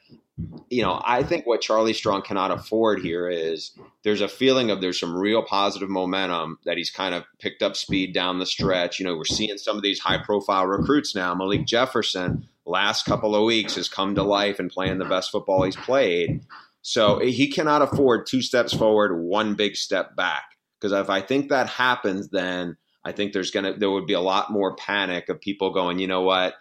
[0.70, 4.80] you know, I think what Charlie Strong cannot afford here is there's a feeling of
[4.80, 8.98] there's some real positive momentum that he's kind of picked up speed down the stretch.
[8.98, 11.34] You know, we're seeing some of these high profile recruits now.
[11.34, 15.64] Malik Jefferson, last couple of weeks, has come to life and playing the best football
[15.64, 16.40] he's played.
[16.80, 20.44] So he cannot afford two steps forward, one big step back.
[20.80, 24.20] Because if I think that happens, then I think there's gonna there would be a
[24.20, 26.54] lot more panic of people going, you know what,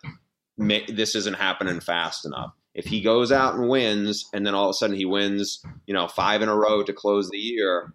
[0.57, 4.71] this isn't happening fast enough if he goes out and wins and then all of
[4.71, 7.93] a sudden he wins, you know, five in a row to close the year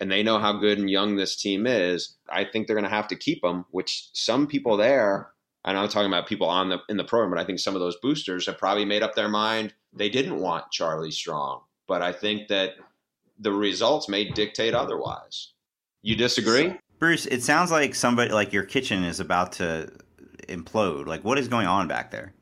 [0.00, 2.96] and they know how good and young this team is, I think they're going to
[2.96, 5.30] have to keep him, which some people there,
[5.64, 7.80] and I'm talking about people on the in the program, but I think some of
[7.80, 11.62] those boosters have probably made up their mind they didn't want Charlie Strong.
[11.88, 12.74] But I think that
[13.38, 15.52] the results may dictate otherwise.
[16.02, 16.74] You disagree?
[16.98, 19.90] Bruce, it sounds like somebody like your kitchen is about to
[20.48, 21.06] implode.
[21.06, 22.32] Like what is going on back there?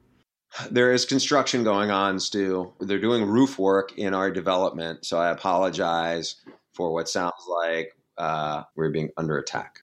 [0.70, 2.72] There is construction going on, Stu.
[2.80, 6.36] They're doing roof work in our development, so I apologize
[6.72, 9.80] for what sounds like uh, we're being under attack.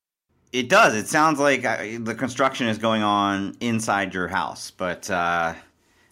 [0.54, 0.96] It does.
[0.96, 5.54] It sounds like uh, the construction is going on inside your house, but uh,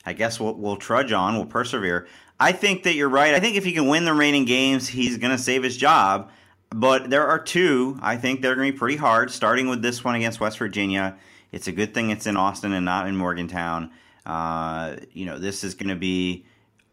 [0.05, 1.35] I guess we'll, we'll trudge on.
[1.35, 2.07] We'll persevere.
[2.39, 3.33] I think that you're right.
[3.33, 6.31] I think if he can win the remaining games, he's going to save his job.
[6.69, 10.03] But there are two I think they're going to be pretty hard, starting with this
[10.03, 11.17] one against West Virginia.
[11.51, 13.91] It's a good thing it's in Austin and not in Morgantown.
[14.29, 16.45] Uh, you know, this is going to be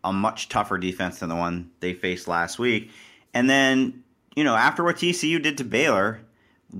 [0.02, 2.90] a much tougher defense than the one they faced last week.
[3.34, 6.22] And then, you know, after what TCU did to Baylor,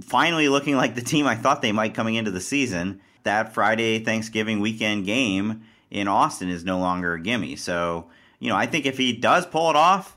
[0.00, 3.98] finally looking like the team I thought they might coming into the season, that Friday
[3.98, 7.56] Thanksgiving weekend game in Austin is no longer a gimme.
[7.56, 8.06] So,
[8.38, 10.16] you know, I think if he does pull it off,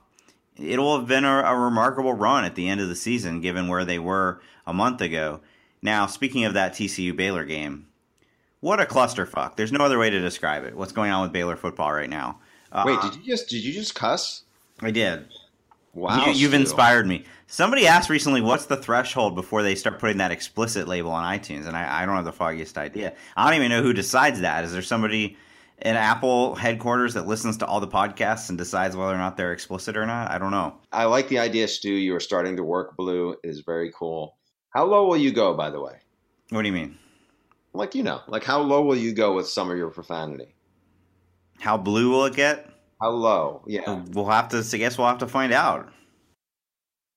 [0.56, 3.84] it'll have been a, a remarkable run at the end of the season, given where
[3.84, 5.41] they were a month ago.
[5.82, 7.88] Now, speaking of that TCU Baylor game,
[8.62, 9.56] what a clusterfuck.
[9.56, 10.76] There's no other way to describe it.
[10.76, 12.39] What's going on with Baylor football right now?
[12.72, 14.43] Uh, Wait, did you just did you just cuss?
[14.82, 15.28] I did.
[15.93, 17.26] Wow, you, have inspired me.
[17.48, 21.65] Somebody asked recently, "What's the threshold before they start putting that explicit label on iTunes?"
[21.65, 23.13] And I, I don't have the foggiest idea.
[23.36, 24.63] I don't even know who decides that.
[24.63, 25.36] Is there somebody
[25.82, 29.52] in Apple headquarters that listens to all the podcasts and decides whether or not they're
[29.52, 30.30] explicit or not?
[30.30, 30.76] I don't know.
[30.91, 31.91] I like the idea, Stu.
[31.91, 33.32] You are starting to work blue.
[33.43, 34.38] It is very cool.
[34.69, 35.95] How low will you go, by the way?
[36.52, 37.00] What do you mean?
[37.74, 40.56] Like you know, like how low will you go with some of your profanity?
[41.60, 42.70] How blue will it get?
[43.02, 43.64] How low?
[43.68, 44.58] Yeah, we'll have to.
[44.58, 45.92] I guess we'll have to find out.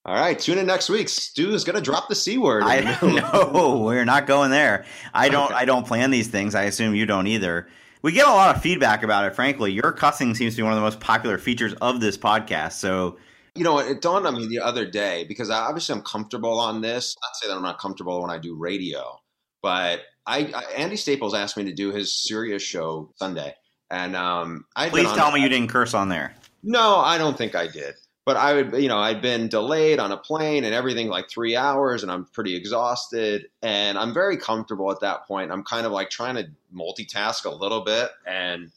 [0.05, 1.09] All right, tune in next week.
[1.09, 2.65] Stu is going to drop the c word.
[2.65, 4.85] I no, we're not going there.
[5.15, 5.47] I don't.
[5.47, 5.55] Okay.
[5.55, 6.55] I don't plan these things.
[6.55, 7.69] I assume you don't either.
[8.03, 9.35] We get a lot of feedback about it.
[9.37, 12.73] Frankly, your cussing seems to be one of the most popular features of this podcast.
[12.73, 13.17] So,
[13.55, 17.15] you know, it dawned on me the other day because obviously I'm comfortable on this.
[17.23, 19.21] Not say that I'm not comfortable when I do radio,
[19.63, 23.55] but I, I, Andy Staples asked me to do his Sirius show Sunday,
[23.91, 26.35] and um, I please tell me you didn't curse on there.
[26.63, 27.95] No, I don't think I did.
[28.25, 31.57] but I would, you know, I'd been delayed on a plane and everything like three
[31.57, 33.49] hours, and I'm pretty exhausted.
[33.63, 35.51] And I'm very comfortable at that point.
[35.51, 38.11] I'm kind of like trying to multitask a little bit.
[38.27, 38.71] And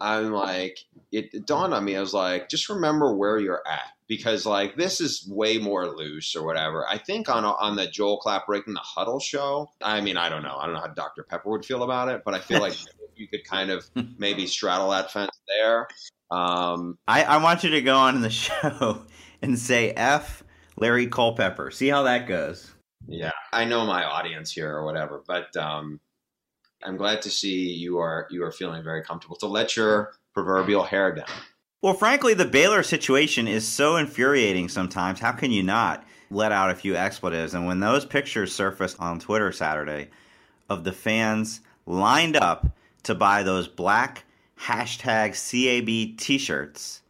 [0.00, 0.78] I'm like,
[1.12, 4.74] it, it dawned on me, I was like, just remember where you're at because like
[4.74, 6.86] this is way more loose or whatever.
[6.88, 9.70] I think on on the Joel Klatt breaking the huddle show.
[9.80, 10.56] I mean, I don't know.
[10.60, 11.22] I don't know how Dr.
[11.22, 12.74] Pepper would feel about it, but I feel like
[13.16, 15.86] you could kind of maybe straddle that fence there.
[16.30, 19.04] Um, I, I want you to go on in the show
[19.40, 20.42] and say F
[20.76, 21.70] Larry Culpepper.
[21.70, 22.72] See how that goes.
[23.06, 26.00] Yeah, I know my audience here or whatever, but um,
[26.82, 30.84] I'm glad to see you are you are feeling very comfortable to let your proverbial
[30.84, 31.26] hair down.
[31.82, 35.20] Well, frankly, the Baylor situation is so infuriating sometimes.
[35.20, 37.54] How can you not let out a few expletives?
[37.54, 40.10] And when those pictures surfaced on Twitter Saturday
[40.68, 42.66] of the fans lined up
[43.04, 44.24] to buy those black
[44.58, 47.00] hashtag CAB t shirts,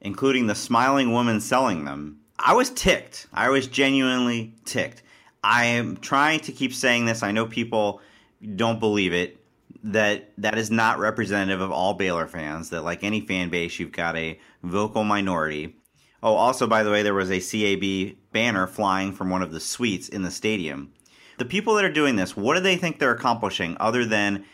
[0.00, 3.28] including the smiling woman selling them, I was ticked.
[3.32, 5.02] I was genuinely ticked.
[5.42, 7.22] I am trying to keep saying this.
[7.22, 8.00] I know people
[8.44, 9.40] don't believe it.
[9.82, 12.70] That that is not representative of all Baylor fans.
[12.70, 15.76] That like any fan base, you've got a vocal minority.
[16.22, 19.60] Oh, also by the way, there was a CAB banner flying from one of the
[19.60, 20.92] suites in the stadium.
[21.36, 24.44] The people that are doing this, what do they think they're accomplishing other than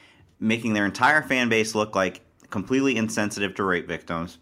[0.41, 4.39] making their entire fan base look like completely insensitive to rape victims,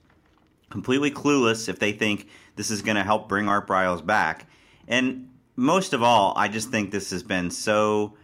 [0.71, 4.49] completely clueless if they think this is going to help bring Art Briles back.
[4.87, 8.15] And most of all, I just think this has been so.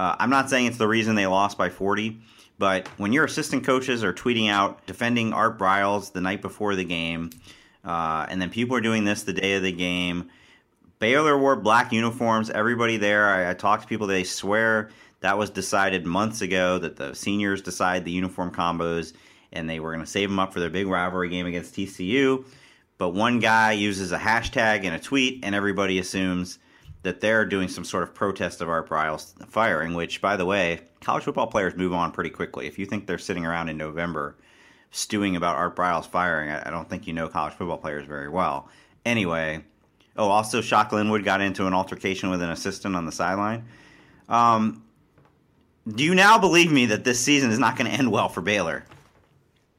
[0.00, 2.22] Uh, I'm not saying it's the reason they lost by 40,
[2.56, 6.84] but when your assistant coaches are tweeting out defending Art Briles the night before the
[6.84, 7.28] game,
[7.84, 10.30] uh, and then people are doing this the day of the game.
[11.00, 12.48] Baylor wore black uniforms.
[12.48, 14.06] Everybody there, I, I talked to people.
[14.06, 14.88] They swear
[15.20, 19.12] that was decided months ago that the seniors decide the uniform combos
[19.52, 22.46] and they were going to save them up for their big rivalry game against TCU.
[22.96, 26.58] But one guy uses a hashtag in a tweet, and everybody assumes
[27.02, 30.80] that they're doing some sort of protest of Art Briles firing, which, by the way,
[31.00, 32.66] college football players move on pretty quickly.
[32.66, 34.36] If you think they're sitting around in November
[34.90, 38.68] stewing about Art Briles firing, I don't think you know college football players very well.
[39.06, 39.64] Anyway,
[40.16, 43.64] oh, also, Shock Linwood got into an altercation with an assistant on the sideline.
[44.28, 44.84] Um,
[45.88, 48.42] do you now believe me that this season is not going to end well for
[48.42, 48.84] Baylor?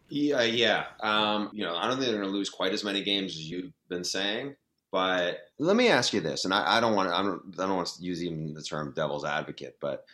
[0.10, 0.86] Yeah, yeah.
[1.00, 3.50] Um, you know, I don't think they're going to lose quite as many games as
[3.50, 4.56] you've been saying.
[4.92, 7.16] But let me ask you this, and I, I don't want to.
[7.16, 10.06] I don't, I don't want to use even the term "devil's advocate," but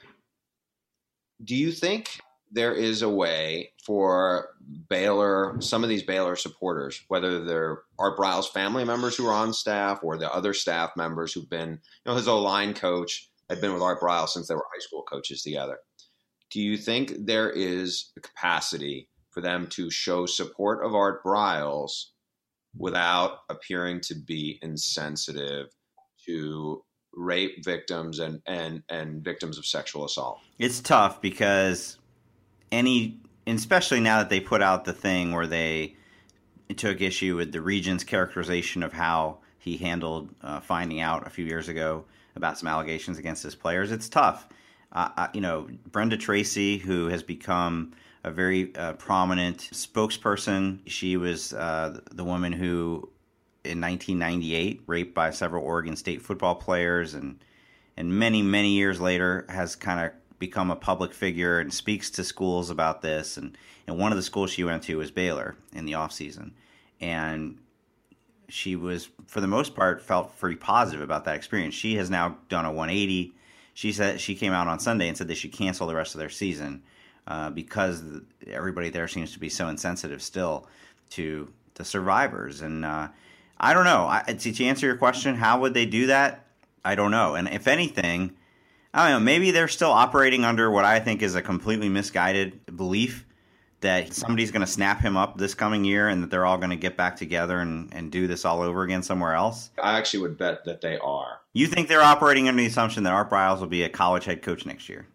[1.44, 2.20] do you think
[2.52, 4.50] there is a way for
[4.90, 9.54] Baylor, some of these Baylor supporters, whether they're Art Briles family members who are on
[9.54, 13.62] staff or the other staff members who've been, you know, his O line coach had
[13.62, 15.80] been with Art Briles since they were high school coaches together.
[16.50, 22.06] Do you think there is a capacity for them to show support of Art Briles
[22.78, 25.68] without appearing to be insensitive
[26.26, 30.40] to rape victims and, and, and victims of sexual assault?
[30.60, 31.98] It's tough because
[32.72, 35.96] any, especially now that they put out the thing where they
[36.76, 41.46] took issue with the regent's characterization of how he handled uh, finding out a few
[41.46, 43.92] years ago about some allegations against his players.
[43.92, 44.48] It's tough.
[44.92, 47.94] Uh, you know, Brenda Tracy, who has become
[48.28, 50.80] a very uh, prominent spokesperson.
[50.86, 53.10] She was uh, the woman who,
[53.64, 57.44] in 1998, raped by several Oregon State football players, and
[57.96, 62.24] and many many years later has kind of become a public figure and speaks to
[62.24, 63.38] schools about this.
[63.38, 66.54] And and one of the schools she went to was Baylor in the off season,
[67.00, 67.58] and
[68.50, 71.74] she was for the most part felt pretty positive about that experience.
[71.74, 73.34] She has now done a 180.
[73.74, 76.20] She said she came out on Sunday and said they should cancel the rest of
[76.20, 76.84] their season
[77.28, 78.04] uh, because
[78.48, 80.68] everybody there seems to be so insensitive still
[81.12, 82.62] to the survivors.
[82.62, 83.10] And uh,
[83.60, 84.08] I don't know.
[84.08, 86.46] I, to answer your question, how would they do that?
[86.86, 87.36] I don't know.
[87.36, 88.36] And if anything,
[88.94, 89.26] I don't know.
[89.26, 93.26] Maybe they're still operating under what I think is a completely misguided belief
[93.82, 96.72] that somebody's going to snap him up this coming year and that they're all going
[96.72, 99.70] to get back together and, and do this all over again somewhere else?
[99.82, 101.42] I actually would bet that they are.
[101.54, 104.42] You think they're operating under the assumption that Art Briles will be a college head
[104.42, 105.08] coach next year?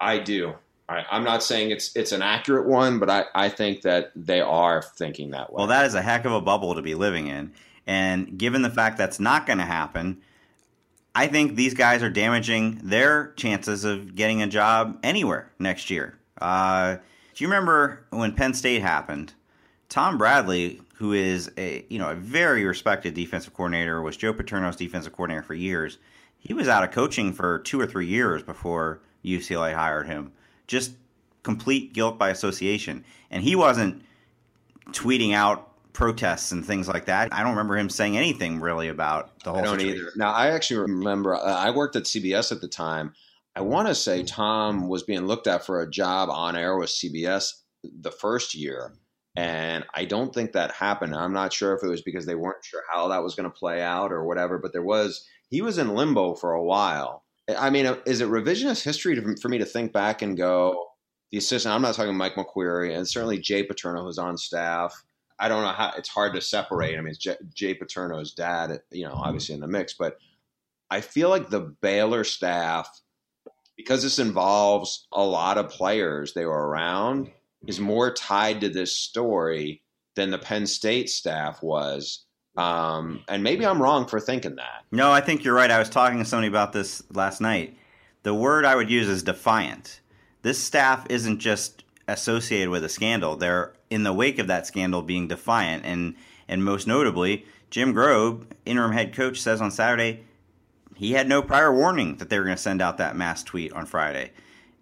[0.00, 0.54] I do.
[0.90, 4.40] I, am not saying it's it's an accurate one, but I, I think that they
[4.40, 5.58] are thinking that way.
[5.58, 7.52] Well, that is a heck of a bubble to be living in.
[7.86, 10.20] And given the fact that's not going to happen,
[11.14, 16.18] I think these guys are damaging their chances of getting a job anywhere next year.
[16.40, 16.96] Uh,
[17.34, 19.32] do you remember when Penn State happened?
[19.88, 24.76] Tom Bradley, who is a you know a very respected defensive coordinator, was Joe Paterno's
[24.76, 25.98] defensive coordinator for years.
[26.38, 30.32] He was out of coaching for two or three years before UCLA hired him
[30.70, 30.92] just
[31.42, 33.04] complete guilt by association.
[33.30, 34.04] And he wasn't
[34.92, 37.34] tweeting out protests and things like that.
[37.34, 39.58] I don't remember him saying anything really about the whole.
[39.58, 40.00] I don't situation.
[40.00, 40.12] either.
[40.14, 43.12] Now, I actually remember uh, I worked at CBS at the time.
[43.56, 46.88] I want to say Tom was being looked at for a job on air with
[46.88, 47.50] CBS
[47.82, 48.94] the first year,
[49.34, 51.16] and I don't think that happened.
[51.16, 53.58] I'm not sure if it was because they weren't sure how that was going to
[53.58, 54.58] play out or whatever.
[54.58, 57.24] But there was he was in limbo for a while.
[57.58, 60.86] I mean, uh, is it revisionist history to, for me to think back and go?
[61.30, 61.72] The assistant.
[61.72, 65.00] I'm not talking Mike McQueary, and certainly Jay Paterno, who's on staff.
[65.38, 66.98] I don't know how it's hard to separate.
[66.98, 69.20] I mean, it's Jay, Jay Paterno's dad, you know, mm-hmm.
[69.20, 70.18] obviously in the mix, but
[70.90, 72.88] I feel like the Baylor staff,
[73.76, 77.30] because this involves a lot of players they were around,
[77.66, 79.82] is more tied to this story
[80.16, 82.24] than the Penn State staff was.
[82.56, 84.84] Um, and maybe I'm wrong for thinking that.
[84.90, 85.70] No, I think you're right.
[85.70, 87.76] I was talking to somebody about this last night.
[88.22, 90.00] The word I would use is defiant.
[90.42, 93.36] This staff isn't just associated with a scandal.
[93.36, 96.14] They're in the wake of that scandal being defiant and
[96.48, 100.24] and most notably, Jim Grobe, interim head coach, says on Saturday
[101.00, 103.72] he had no prior warning that they were going to send out that mass tweet
[103.72, 104.32] on Friday.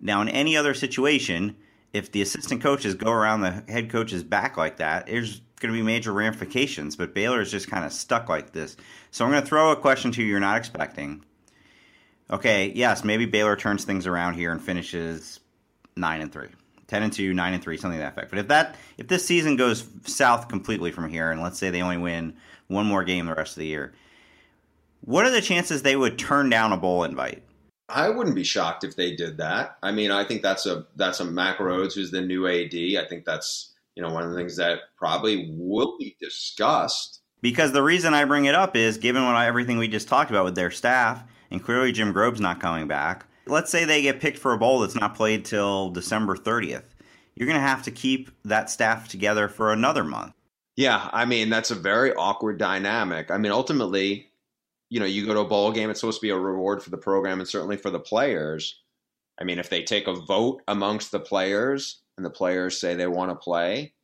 [0.00, 1.54] Now, in any other situation,
[1.92, 5.78] if the assistant coaches go around the head coach's back like that, there's going to
[5.78, 6.96] be major ramifications.
[6.96, 8.76] But Baylor is just kind of stuck like this.
[9.10, 11.24] So I'm going to throw a question to you you're not expecting.
[12.30, 15.40] Okay, yes, maybe Baylor turns things around here and finishes
[15.96, 16.48] nine and three.
[16.88, 18.30] 10 and 2, 9 and 3, something to that effect.
[18.30, 21.82] But if that if this season goes south completely from here and let's say they
[21.82, 22.34] only win
[22.66, 23.92] one more game the rest of the year,
[25.02, 27.42] what are the chances they would turn down a bowl invite?
[27.88, 29.78] I wouldn't be shocked if they did that.
[29.82, 32.74] I mean, I think that's a that's a Mack Rhoades who's the new AD.
[32.74, 37.20] I think that's, you know, one of the things that probably will be discussed.
[37.42, 40.46] Because the reason I bring it up is given what everything we just talked about
[40.46, 44.38] with their staff and clearly Jim Grobe's not coming back let's say they get picked
[44.38, 46.84] for a bowl that's not played till December 30th.
[47.34, 50.32] You're going to have to keep that staff together for another month.
[50.76, 53.30] Yeah, I mean, that's a very awkward dynamic.
[53.30, 54.30] I mean, ultimately,
[54.90, 56.90] you know, you go to a bowl game, it's supposed to be a reward for
[56.90, 58.80] the program and certainly for the players.
[59.40, 63.06] I mean, if they take a vote amongst the players and the players say they
[63.06, 63.94] want to play,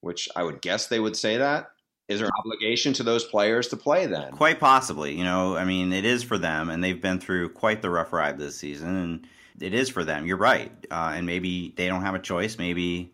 [0.00, 1.66] which I would guess they would say that,
[2.06, 4.32] is there an obligation to those players to play then?
[4.32, 5.16] Quite possibly.
[5.16, 8.12] You know, I mean, it is for them, and they've been through quite the rough
[8.12, 9.26] ride this season, and
[9.58, 10.26] it is for them.
[10.26, 10.70] You're right.
[10.90, 12.58] Uh, and maybe they don't have a choice.
[12.58, 13.12] Maybe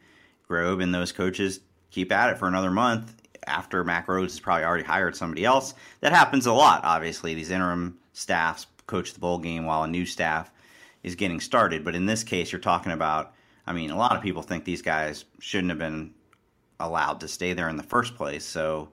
[0.49, 3.15] Grobe and those coaches keep at it for another month
[3.47, 5.75] after Mack Rhoades has probably already hired somebody else.
[6.01, 7.35] That happens a lot, obviously.
[7.35, 10.51] These interim staffs coach the bowl game while a new staff
[11.05, 11.85] is getting started.
[11.85, 13.35] But in this case, you're talking about,
[13.67, 16.15] I mean, a lot of people think these guys shouldn't have been
[16.79, 18.45] allowed to stay there in the first place.
[18.45, 18.89] So,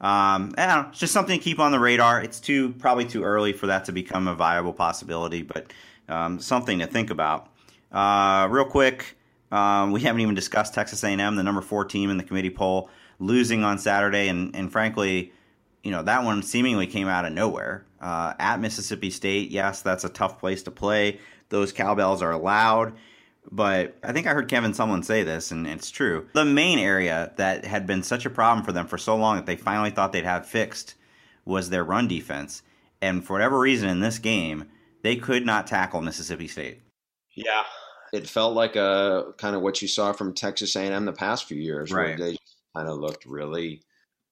[0.00, 2.22] um, know, it's just something to keep on the radar.
[2.22, 5.72] It's too probably too early for that to become a viable possibility, but
[6.08, 7.48] um, something to think about.
[7.92, 9.16] Uh, real quick,
[9.52, 12.90] um, we haven't even discussed Texas A&M, the number four team in the committee poll,
[13.18, 15.32] losing on Saturday, and, and frankly,
[15.84, 17.84] you know that one seemingly came out of nowhere.
[18.00, 21.20] Uh, at Mississippi State, yes, that's a tough place to play.
[21.50, 22.94] Those cowbells are loud.
[23.50, 26.28] But I think I heard Kevin Sumlin say this, and it's true.
[26.34, 29.46] The main area that had been such a problem for them for so long that
[29.46, 30.94] they finally thought they'd have fixed
[31.44, 32.62] was their run defense.
[33.02, 34.64] And for whatever reason in this game,
[35.02, 36.80] they could not tackle Mississippi State.
[37.36, 37.64] Yeah,
[38.12, 41.58] it felt like a kind of what you saw from Texas A&M the past few
[41.58, 42.18] years, right.
[42.18, 42.36] where they
[42.74, 43.82] kind of looked really,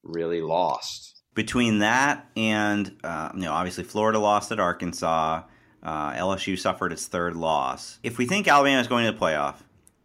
[0.03, 1.21] really lost.
[1.35, 5.43] Between that and uh, you know, obviously Florida lost at Arkansas.
[5.83, 7.99] Uh, LSU suffered its third loss.
[8.03, 9.55] If we think Alabama is going to the playoff,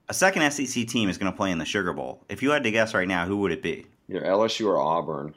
[0.09, 2.25] a second SEC team is going to play in the Sugar Bowl.
[2.29, 3.87] If you had to guess right now, who would it be?
[4.09, 5.35] Either LSU or Auburn.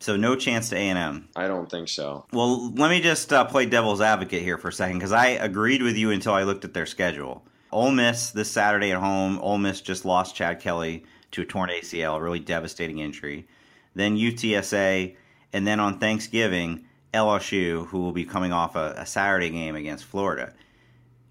[0.00, 1.28] So no chance to A and M.
[1.36, 2.24] I don't think so.
[2.32, 5.82] Well, let me just uh, play devil's advocate here for a second because I agreed
[5.82, 7.44] with you until I looked at their schedule.
[7.70, 9.38] Ole Miss this Saturday at home.
[9.40, 13.46] Ole Miss just lost Chad Kelly to a torn ACL, a really devastating injury.
[13.94, 15.16] Then UTSA,
[15.52, 20.04] and then on Thanksgiving LSU, who will be coming off a, a Saturday game against
[20.04, 20.52] Florida.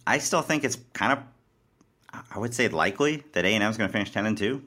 [0.05, 1.19] I still think it's kind of,
[2.33, 4.63] I would say, likely that A and M is going to finish ten and two.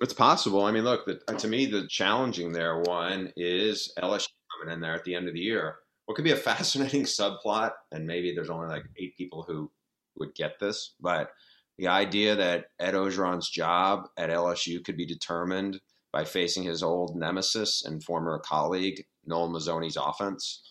[0.00, 0.64] It's possible.
[0.64, 4.28] I mean, look, the, to me, the challenging there one is LSU
[4.58, 5.76] coming in there at the end of the year.
[6.06, 9.70] What could be a fascinating subplot, and maybe there's only like eight people who
[10.16, 11.30] would get this, but
[11.78, 15.80] the idea that Ed Orgeron's job at LSU could be determined
[16.12, 20.62] by facing his old nemesis and former colleague Noel Mazzone's offense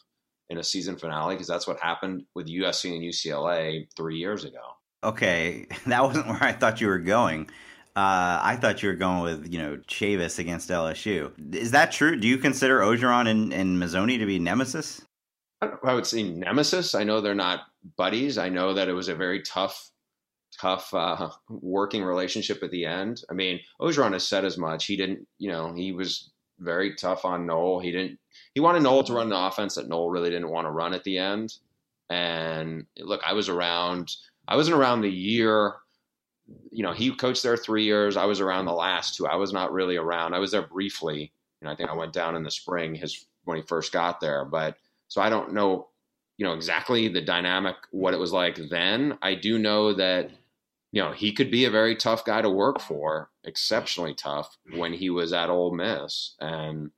[0.50, 4.62] in a season finale because that's what happened with USC and UCLA three years ago.
[5.04, 7.50] Okay, that wasn't where I thought you were going.
[7.96, 11.32] Uh, I thought you were going with you know Chavis against LSU.
[11.54, 12.16] Is that true?
[12.16, 15.02] Do you consider Orgeron and, and Mazzone to be nemesis?
[15.62, 16.96] I would say nemesis.
[16.96, 17.62] I know they're not
[17.98, 18.38] buddies.
[18.38, 19.90] I know that it was a very tough
[20.60, 23.22] tough uh, working relationship at the end.
[23.30, 24.86] I mean, Orgeron has said as much.
[24.86, 27.80] He didn't, you know, he was very tough on Noel.
[27.80, 28.20] He didn't.
[28.54, 31.04] He wanted Noel to run the offense that Noel really didn't want to run at
[31.04, 31.56] the end.
[32.10, 34.16] And look, I was around.
[34.48, 35.76] I wasn't around the year.
[36.72, 38.18] You know, he coached there three years.
[38.18, 39.28] I was around the last two.
[39.28, 40.34] I was not really around.
[40.34, 41.32] I was there briefly.
[41.62, 44.46] And I think I went down in the spring his when he first got there.
[44.46, 45.90] But so I don't know,
[46.38, 49.18] you know, exactly the dynamic what it was like then.
[49.22, 50.32] I do know that
[50.92, 54.80] you know, he could be a very tough guy to work for, exceptionally tough mm-hmm.
[54.80, 56.36] when he was at Ole Miss.
[56.40, 56.92] And,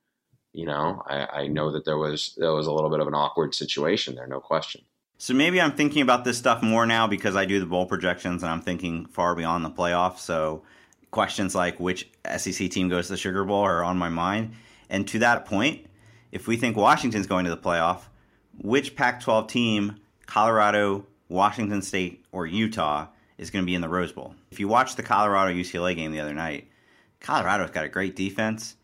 [0.53, 3.15] you know, I, I know that there was there was a little bit of an
[3.15, 4.81] awkward situation there, no question.
[5.17, 8.41] So maybe I'm thinking about this stuff more now because I do the bowl projections
[8.41, 10.17] and I'm thinking far beyond the playoff.
[10.17, 10.63] So
[11.11, 14.53] questions like which SEC team goes to the Sugar Bowl are on my mind.
[14.89, 15.85] And to that point,
[16.31, 18.01] if we think Washington's going to the playoff,
[18.57, 23.07] which Pac 12 team, Colorado, Washington State, or Utah,
[23.41, 24.35] is going to be in the Rose Bowl.
[24.51, 26.69] If you watch the Colorado UCLA game the other night,
[27.19, 28.75] Colorado's got a great defense,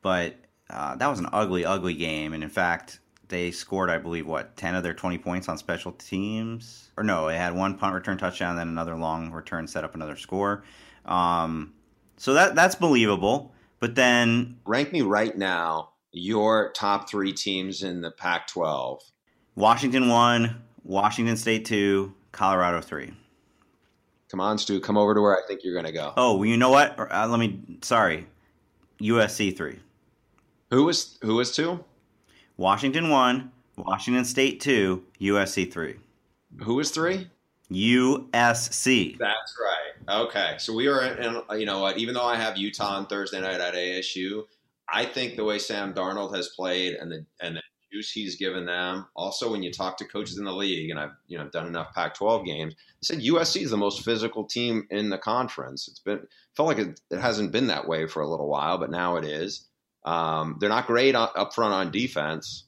[0.00, 0.34] but
[0.70, 2.32] uh, that was an ugly, ugly game.
[2.32, 2.98] And in fact,
[3.28, 6.90] they scored, I believe, what, 10 of their 20 points on special teams?
[6.96, 10.16] Or no, they had one punt return touchdown, then another long return set up another
[10.16, 10.64] score.
[11.04, 11.74] Um,
[12.16, 13.52] so that that's believable.
[13.78, 14.56] But then.
[14.64, 19.02] Rank me right now your top three teams in the Pac 12
[19.54, 23.12] Washington 1, Washington State 2, Colorado 3.
[24.30, 24.80] Come on, Stew.
[24.80, 26.12] Come over to where I think you're going to go.
[26.16, 26.98] Oh, well, you know what?
[26.98, 27.60] Uh, let me.
[27.82, 28.26] Sorry,
[29.00, 29.78] USC three.
[30.70, 31.84] Who was who was two?
[32.56, 35.96] Washington one, Washington State two, USC three.
[36.62, 37.28] Who was three?
[37.70, 39.18] USC.
[39.18, 40.20] That's right.
[40.22, 41.42] Okay, so we are in.
[41.58, 41.98] You know what?
[41.98, 44.44] Even though I have Utah on Thursday night at ASU,
[44.88, 47.62] I think the way Sam Darnold has played and the and the
[47.96, 49.06] juice he's given them.
[49.14, 51.94] Also, when you talk to coaches in the league, and I've you know done enough
[51.94, 55.88] Pac-12 games, they said USC is the most physical team in the conference.
[55.88, 56.26] It's been
[56.56, 59.24] felt like it, it hasn't been that way for a little while, but now it
[59.24, 59.66] is.
[60.04, 62.64] Um, they're not great up front on defense,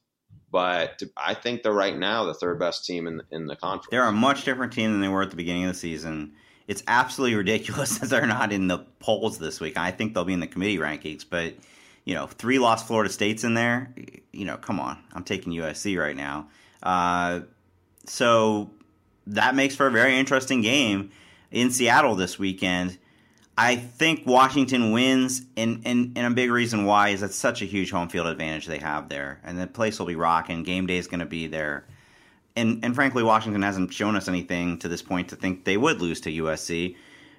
[0.51, 3.89] but I think they're right now the third best team in in the conference.
[3.91, 6.35] They're a much different team than they were at the beginning of the season.
[6.67, 9.77] It's absolutely ridiculous that they're not in the polls this week.
[9.77, 11.55] I think they'll be in the committee rankings, but
[12.09, 13.93] you know, three lost Florida States in there.
[14.33, 16.49] You know, come on, I'm taking USC right now.
[16.83, 17.41] Uh,
[18.07, 18.71] so
[19.27, 21.11] that makes for a very interesting game
[21.51, 22.97] in Seattle this weekend.
[23.59, 27.67] I think Washington wins, and, and, and a big reason why is that's such a
[27.67, 30.63] huge home field advantage they have there, and the place will be rocking.
[30.63, 31.85] Game day is going to be there,
[32.57, 36.01] and and frankly, Washington hasn't shown us anything to this point to think they would
[36.01, 36.97] lose to USC.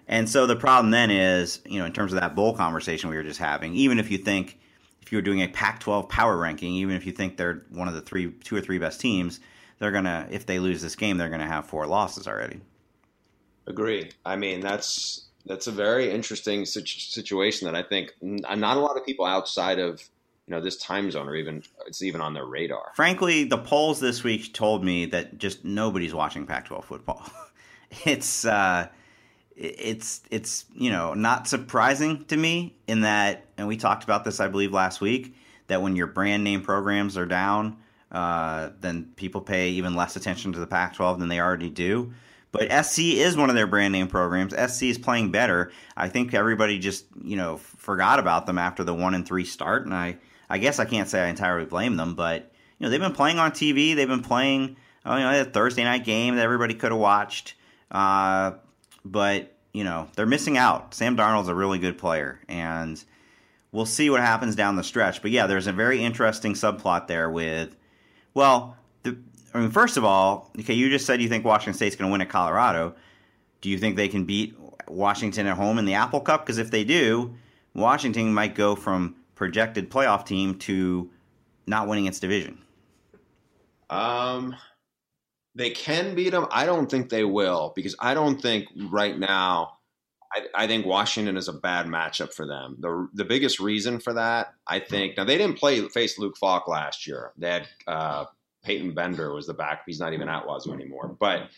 [0.09, 3.15] And so the problem then is, you know, in terms of that bowl conversation we
[3.15, 4.59] were just having, even if you think
[5.03, 7.93] if you were doing a Pac-12 power ranking, even if you think they're one of
[7.93, 9.39] the three, two or three best teams,
[9.77, 12.59] they're gonna if they lose this game, they're gonna have four losses already.
[13.67, 14.09] Agree.
[14.25, 19.05] I mean, that's that's a very interesting situation that I think not a lot of
[19.05, 20.01] people outside of
[20.47, 22.91] you know this time zone or even it's even on their radar.
[22.95, 27.29] Frankly, the polls this week told me that just nobody's watching Pac-12 football.
[28.05, 28.87] it's uh,
[29.59, 34.39] it's it's you know not surprising to me in that, and we talked about this
[34.39, 35.35] I believe last week
[35.67, 37.77] that when your brand name programs are down,
[38.11, 42.13] uh, then people pay even less attention to the Pac-12 than they already do.
[42.51, 44.53] But SC is one of their brand name programs.
[44.53, 45.71] SC is playing better.
[45.95, 49.85] I think everybody just you know forgot about them after the one and three start,
[49.85, 50.17] and I
[50.49, 52.49] I guess I can't say I entirely blame them, but
[52.79, 53.93] you know they've been playing on TV.
[53.93, 54.77] They've been playing.
[55.05, 57.55] Oh, you know, a Thursday night game that everybody could have watched.
[57.89, 58.53] Uh,
[59.11, 60.93] but you know they're missing out.
[60.93, 63.03] Sam Darnold's a really good player, and
[63.71, 65.21] we'll see what happens down the stretch.
[65.21, 67.75] But yeah, there's a very interesting subplot there with,
[68.33, 69.17] well, the,
[69.53, 72.11] I mean, first of all, okay, you just said you think Washington State's going to
[72.11, 72.95] win at Colorado.
[73.61, 74.57] Do you think they can beat
[74.87, 76.45] Washington at home in the Apple Cup?
[76.45, 77.35] Because if they do,
[77.73, 81.09] Washington might go from projected playoff team to
[81.67, 82.57] not winning its division.
[83.89, 84.55] Um,
[85.59, 86.47] they can beat them.
[86.51, 89.73] I don't think they will because I don't think right now.
[90.33, 92.77] I, I, think Washington is a bad matchup for them.
[92.79, 96.67] The the biggest reason for that, I think, now they didn't play face Luke Falk
[96.67, 97.33] last year.
[97.37, 98.25] They had uh,
[98.63, 99.81] Peyton Bender was the back.
[99.85, 101.17] He's not even at Wazoo anymore.
[101.19, 101.49] But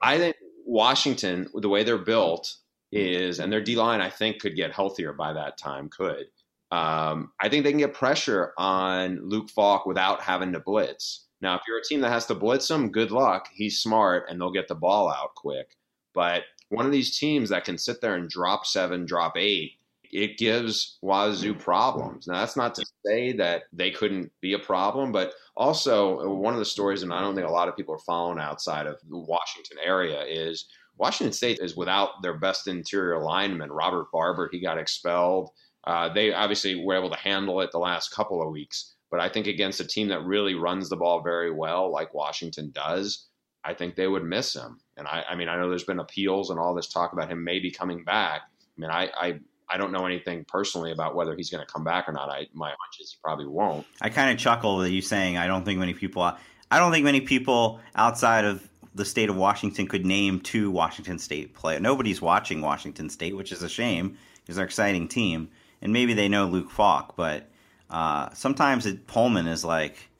[0.00, 2.56] I think Washington, the way they're built,
[2.92, 5.88] is and their D line, I think, could get healthier by that time.
[5.88, 6.26] Could
[6.70, 11.27] um, I think they can get pressure on Luke Falk without having to blitz.
[11.40, 13.48] Now, if you're a team that has to blitz him, good luck.
[13.52, 15.76] He's smart and they'll get the ball out quick.
[16.14, 19.72] But one of these teams that can sit there and drop seven, drop eight,
[20.10, 22.26] it gives Wazoo problems.
[22.26, 26.60] Now, that's not to say that they couldn't be a problem, but Also, one of
[26.60, 29.18] the stories, and I don't think a lot of people are following outside of the
[29.18, 30.66] Washington area, is
[30.96, 34.48] Washington State is without their best interior lineman, Robert Barber.
[34.52, 35.50] He got expelled.
[35.82, 39.28] Uh, they obviously were able to handle it the last couple of weeks, but I
[39.28, 43.26] think against a team that really runs the ball very well, like Washington does,
[43.64, 44.80] I think they would miss him.
[44.96, 47.42] And I, I mean, I know there's been appeals and all this talk about him
[47.44, 48.42] maybe coming back.
[48.42, 51.84] I mean, I, I, I don't know anything personally about whether he's going to come
[51.84, 52.28] back or not.
[52.30, 53.86] I, my hunch is he probably won't.
[54.00, 56.22] I kind of chuckle that you saying I don't think many people.
[56.70, 61.18] I don't think many people outside of the state of Washington could name two Washington
[61.18, 61.80] State players.
[61.80, 65.50] Nobody's watching Washington State, which is a shame because they're an exciting team,
[65.82, 67.48] and maybe they know Luke Falk, but
[67.90, 70.10] uh, sometimes it, Pullman is like,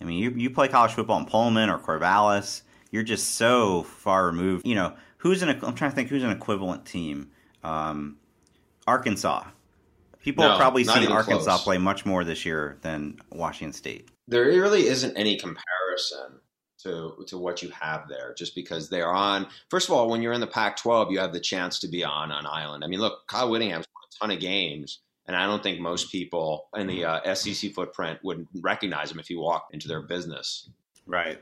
[0.00, 4.26] I mean, you, you play college football in Pullman or Corvallis, you're just so far
[4.26, 4.66] removed.
[4.66, 5.48] You know, who's an?
[5.50, 7.30] I'm trying to think who's an equivalent team.
[7.62, 8.16] Um,
[8.86, 9.44] Arkansas.
[10.20, 11.64] People No, have probably seen Arkansas close.
[11.64, 14.08] play much more this year than Washington State.
[14.28, 16.40] there really isn't any comparison
[16.82, 20.32] to to what you have there just because they're on first of all when you're
[20.32, 23.26] in the Pac-12 you have the chance to be on an island I mean look
[23.26, 27.04] Kyle Whittingham's won a ton of games and I don't think most people in the
[27.04, 30.68] uh, SEC footprint would recognize him if he walked into their business
[31.06, 31.38] Right.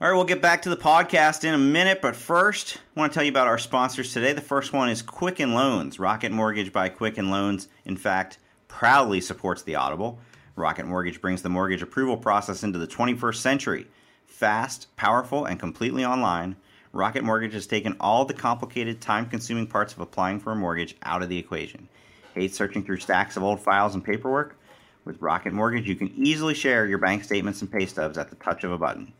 [0.00, 3.12] All right, we'll get back to the podcast in a minute, but first, I want
[3.12, 4.32] to tell you about our sponsors today.
[4.32, 6.00] The first one is Quicken Loans.
[6.00, 10.18] Rocket Mortgage by Quicken Loans, in fact, proudly supports the Audible.
[10.56, 13.86] Rocket Mortgage brings the mortgage approval process into the 21st century.
[14.26, 16.56] Fast, powerful, and completely online,
[16.94, 20.94] Rocket Mortgage has taken all the complicated, time consuming parts of applying for a mortgage
[21.02, 21.88] out of the equation.
[22.34, 24.58] Hate searching through stacks of old files and paperwork?
[25.06, 28.36] With Rocket Mortgage, you can easily share your bank statements and pay stubs at the
[28.36, 29.14] touch of a button,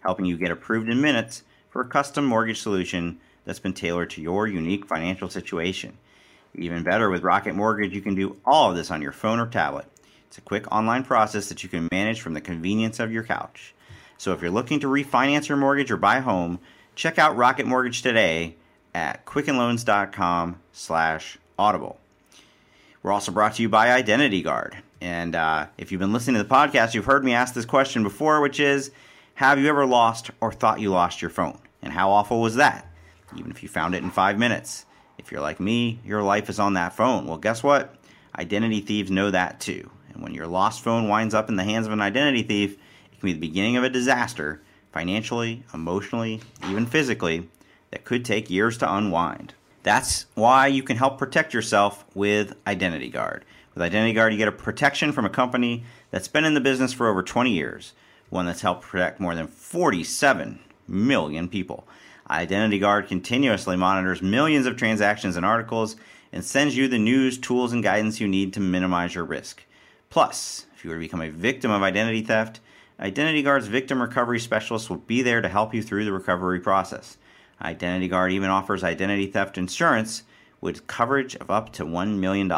[0.00, 4.22] helping you get approved in minutes for a custom mortgage solution that's been tailored to
[4.22, 5.98] your unique financial situation.
[6.54, 9.46] Even better, with Rocket Mortgage, you can do all of this on your phone or
[9.46, 9.84] tablet.
[10.28, 13.74] It's a quick online process that you can manage from the convenience of your couch.
[14.16, 16.58] So if you're looking to refinance your mortgage or buy a home,
[16.98, 18.56] check out Rocket Mortgage today
[18.92, 22.00] at quickenloans.com slash audible.
[23.04, 24.76] We're also brought to you by Identity Guard.
[25.00, 28.02] And uh, if you've been listening to the podcast, you've heard me ask this question
[28.02, 28.90] before, which is
[29.34, 31.60] Have you ever lost or thought you lost your phone?
[31.82, 32.90] And how awful was that?
[33.36, 34.84] Even if you found it in five minutes.
[35.18, 37.28] If you're like me, your life is on that phone.
[37.28, 37.94] Well, guess what?
[38.36, 39.88] Identity thieves know that too.
[40.12, 43.20] And when your lost phone winds up in the hands of an identity thief, it
[43.20, 44.62] can be the beginning of a disaster,
[44.92, 47.48] financially, emotionally, even physically,
[47.90, 49.54] that could take years to unwind.
[49.82, 53.44] That's why you can help protect yourself with Identity Guard.
[53.74, 56.92] With Identity Guard, you get a protection from a company that's been in the business
[56.92, 57.92] for over 20 years,
[58.28, 61.86] one that's helped protect more than 47 million people.
[62.30, 65.96] Identity Guard continuously monitors millions of transactions and articles
[66.32, 69.64] and sends you the news, tools, and guidance you need to minimize your risk.
[70.10, 72.60] Plus, if you were to become a victim of identity theft,
[73.00, 77.16] Identity Guard's victim recovery specialist will be there to help you through the recovery process.
[77.62, 80.24] Identity Guard even offers identity theft insurance
[80.60, 82.52] with coverage of up to $1 million.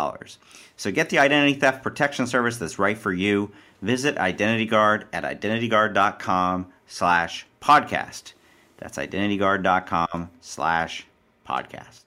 [0.77, 3.53] So get the identity theft protection service that's right for you.
[3.83, 8.33] Visit Identity Guard at identityguard.com slash podcast.
[8.79, 11.07] That's identityguard.com slash
[11.47, 12.05] podcast.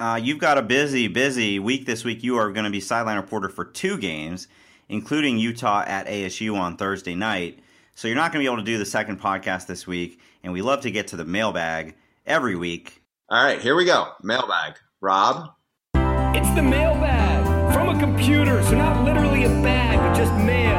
[0.00, 2.22] Uh, you've got a busy, busy week this week.
[2.22, 4.46] You are going to be sideline reporter for two games,
[4.88, 7.60] including Utah at ASU on Thursday night.
[7.94, 10.20] So you're not going to be able to do the second podcast this week.
[10.42, 13.02] And we love to get to the mailbag every week.
[13.28, 15.50] all right here we go mailbag Rob
[15.94, 20.78] It's the mailbag from a computer, so not literally a bag, but just mail.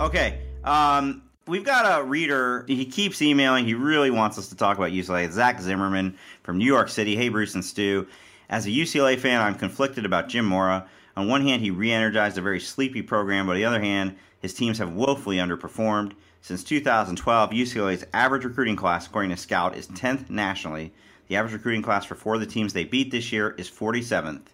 [0.00, 0.40] Okay.
[0.64, 2.64] Um, we've got a reader.
[2.68, 3.66] He keeps emailing.
[3.66, 5.24] He really wants us to talk about UCLA.
[5.26, 7.16] It's Zach Zimmerman from New York City.
[7.16, 8.06] Hey, Bruce and Stew.
[8.48, 10.88] As a UCLA fan, I'm conflicted about Jim Mora.
[11.16, 14.16] On one hand, he re energized a very sleepy program, but on the other hand,
[14.40, 16.12] his teams have woefully underperformed.
[16.40, 20.92] Since 2012, UCLA's average recruiting class, according to Scout, is 10th nationally.
[21.26, 24.46] The average recruiting class for four of the teams they beat this year is 47th.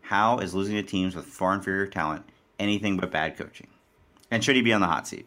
[0.00, 2.24] How is losing to teams with far inferior talent
[2.58, 3.68] anything but bad coaching?
[4.30, 5.26] And should he be on the hot seat?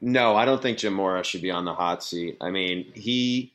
[0.00, 2.36] No, I don't think Jim Mora should be on the hot seat.
[2.40, 3.54] I mean, he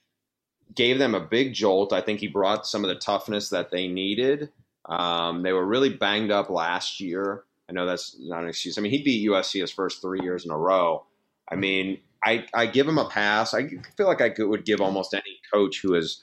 [0.75, 1.93] gave them a big jolt.
[1.93, 4.49] I think he brought some of the toughness that they needed.
[4.85, 7.43] Um, they were really banged up last year.
[7.69, 8.77] I know that's not an excuse.
[8.77, 11.05] I mean, he beat USC his first three years in a row.
[11.49, 13.53] I mean, I, I give him a pass.
[13.53, 16.21] I feel like I could, would give almost any coach who has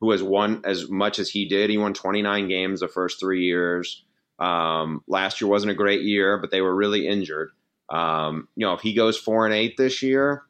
[0.00, 1.68] who has won as much as he did.
[1.68, 4.02] He won 29 games the first three years.
[4.38, 7.50] Um, last year wasn't a great year, but they were really injured.
[7.90, 10.42] Um, you know, if he goes four and eight this year,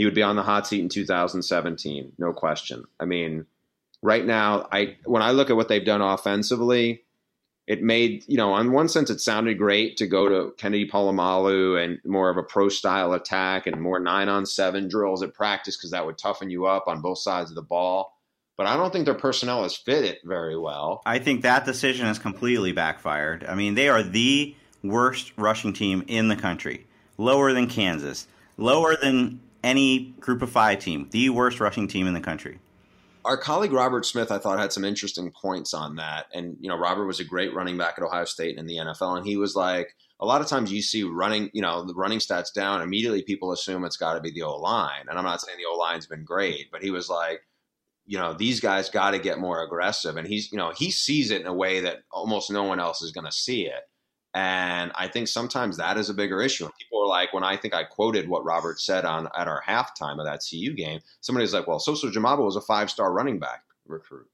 [0.00, 2.84] he would be on the hot seat in 2017, no question.
[2.98, 3.44] I mean,
[4.00, 7.02] right now, I when I look at what they've done offensively,
[7.66, 11.84] it made you know on one sense it sounded great to go to Kennedy Polamalu
[11.84, 15.76] and more of a pro style attack and more nine on seven drills at practice
[15.76, 18.16] because that would toughen you up on both sides of the ball.
[18.56, 21.02] But I don't think their personnel has fit it very well.
[21.04, 23.44] I think that decision has completely backfired.
[23.44, 26.86] I mean, they are the worst rushing team in the country,
[27.18, 28.26] lower than Kansas,
[28.56, 32.58] lower than any group of five team, the worst rushing team in the country
[33.24, 36.26] our colleague Robert Smith, I thought, had some interesting points on that.
[36.32, 38.82] And, you know, Robert was a great running back at Ohio State and in the
[38.82, 39.18] NFL.
[39.18, 42.18] And he was like, a lot of times you see running, you know, the running
[42.18, 45.06] stats down, immediately people assume it's got to be the O line.
[45.08, 47.42] And I'm not saying the O line's been great, but he was like,
[48.06, 50.16] you know, these guys got to get more aggressive.
[50.16, 53.02] And he's, you know, he sees it in a way that almost no one else
[53.02, 53.82] is going to see it.
[54.34, 56.64] And I think sometimes that is a bigger issue.
[56.64, 59.62] And people are like, when I think I quoted what Robert said on at our
[59.66, 63.12] halftime of that CU game, somebody was like, well, Soso Jamabo was a five star
[63.12, 64.28] running back recruit.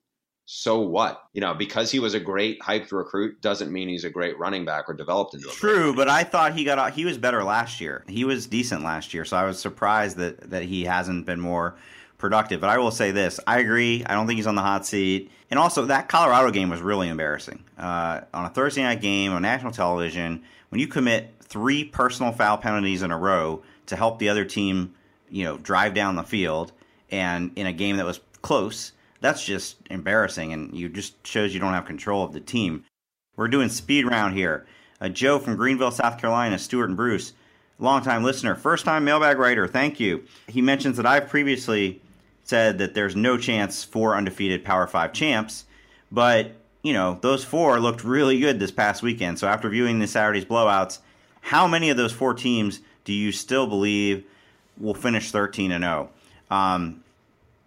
[0.45, 1.25] So what?
[1.33, 4.65] You know, because he was a great hyped recruit doesn't mean he's a great running
[4.65, 7.81] back or developed into a True, but I thought he got he was better last
[7.81, 8.05] year.
[8.07, 11.77] He was decent last year, so I was surprised that that he hasn't been more
[12.19, 12.61] productive.
[12.61, 14.05] But I will say this: I agree.
[14.05, 15.31] I don't think he's on the hot seat.
[15.51, 17.63] And also, that Colorado game was really embarrassing.
[17.79, 22.59] Uh, on a Thursday night game on national television, when you commit three personal foul
[22.59, 24.95] penalties in a row to help the other team,
[25.31, 26.73] you know, drive down the field,
[27.11, 31.61] and in a game that was close, that's just embarrassing, and you just shows you
[31.61, 32.85] don't have control of the team.
[33.37, 34.67] We're doing speed round here.
[35.01, 37.35] Uh, Joe from Greenville, South Carolina, Stuart and Bruce,
[37.79, 39.69] longtime listener, first time mailbag writer.
[39.69, 40.25] Thank you.
[40.49, 42.01] He mentions that I've previously
[42.47, 45.67] said that there's no chance for undefeated Power Five champs,
[46.11, 49.39] but you know those four looked really good this past weekend.
[49.39, 51.01] So after viewing the Saturday's blowouts,
[51.41, 54.25] how many of those four teams do you still believe
[54.79, 56.11] will finish 13 and 0?
[56.51, 57.03] Um,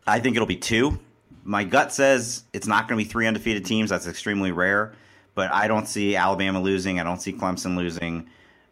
[0.07, 0.99] I think it'll be two.
[1.43, 3.89] My gut says it's not going to be three undefeated teams.
[3.89, 4.93] That's extremely rare.
[5.35, 6.99] But I don't see Alabama losing.
[6.99, 8.27] I don't see Clemson losing.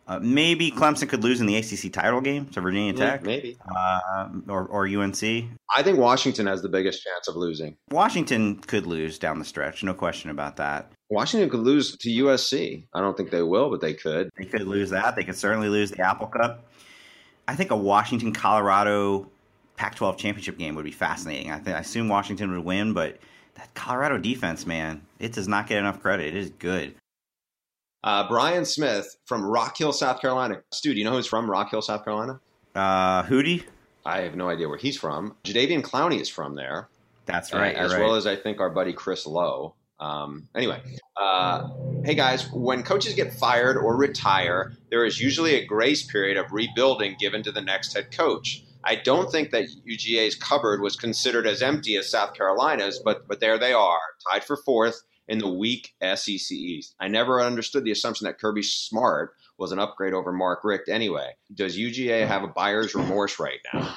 [0.08, 4.30] Uh, maybe Clemson could lose in the ACC title game to Virginia Tech, maybe, uh,
[4.48, 5.22] or or UNC.
[5.22, 7.76] I think Washington has the biggest chance of losing.
[7.92, 10.92] Washington could lose down the stretch, no question about that.
[11.10, 12.86] Washington could lose to USC.
[12.94, 14.30] I don't think they will, but they could.
[14.38, 15.18] They could lose that.
[15.18, 16.66] They could certainly lose the Apple Cup.
[17.48, 19.30] I think a Washington Colorado
[19.78, 21.52] Pac-12 championship game would be fascinating.
[21.52, 23.20] I, think, I assume Washington would win, but
[23.56, 26.28] that Colorado defense, man, it does not get enough credit.
[26.28, 26.96] It is good.
[28.04, 30.62] Uh, Brian Smith from Rock Hill, South Carolina.
[30.72, 32.40] Stew, do you know who's from Rock Hill, South Carolina?
[32.76, 33.64] Uh, Hootie?
[34.06, 35.36] I have no idea where he's from.
[35.44, 36.90] Jadeveon Clowney is from there.
[37.26, 37.76] That's right.
[37.76, 38.02] as right.
[38.02, 39.76] well as I think our buddy Chris Low.
[40.00, 40.80] Um, anyway,
[41.20, 41.70] uh,
[42.06, 46.52] hey guys, when coaches get fired or retire, there is usually a grace period of
[46.52, 48.64] rebuilding given to the next head coach.
[48.84, 53.40] I don't think that UGA's cupboard was considered as empty as South Carolina's, but but
[53.40, 54.00] there they are,
[54.32, 56.96] tied for fourth in the weak SEC East.
[57.00, 61.36] I never understood the assumption that Kirby Smart was an upgrade over Mark Richt anyway.
[61.54, 63.96] Does UGA have a buyer's remorse right now?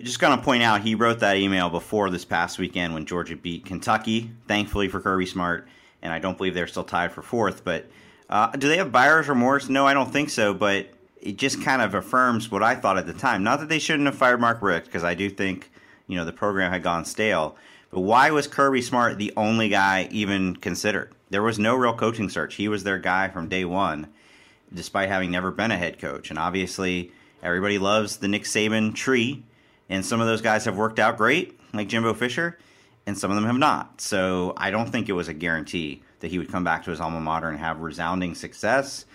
[0.00, 3.36] Just going to point out, he wrote that email before this past weekend when Georgia
[3.36, 5.66] beat Kentucky, thankfully for Kirby Smart,
[6.02, 7.64] and I don't believe they're still tied for fourth.
[7.64, 7.86] But
[8.28, 9.70] uh, do they have buyer's remorse?
[9.70, 13.06] No, I don't think so, but it just kind of affirms what I thought at
[13.06, 13.42] the time.
[13.42, 15.70] Not that they shouldn't have fired Mark Richt, because I do think,
[16.06, 17.56] you know, the program had gone stale.
[17.96, 21.14] But why was Kirby Smart the only guy even considered?
[21.30, 22.56] There was no real coaching search.
[22.56, 24.08] He was their guy from day one,
[24.70, 26.28] despite having never been a head coach.
[26.28, 27.10] And obviously,
[27.42, 29.44] everybody loves the Nick Saban tree,
[29.88, 32.58] and some of those guys have worked out great, like Jimbo Fisher,
[33.06, 34.02] and some of them have not.
[34.02, 37.00] So I don't think it was a guarantee that he would come back to his
[37.00, 39.06] alma mater and have resounding success.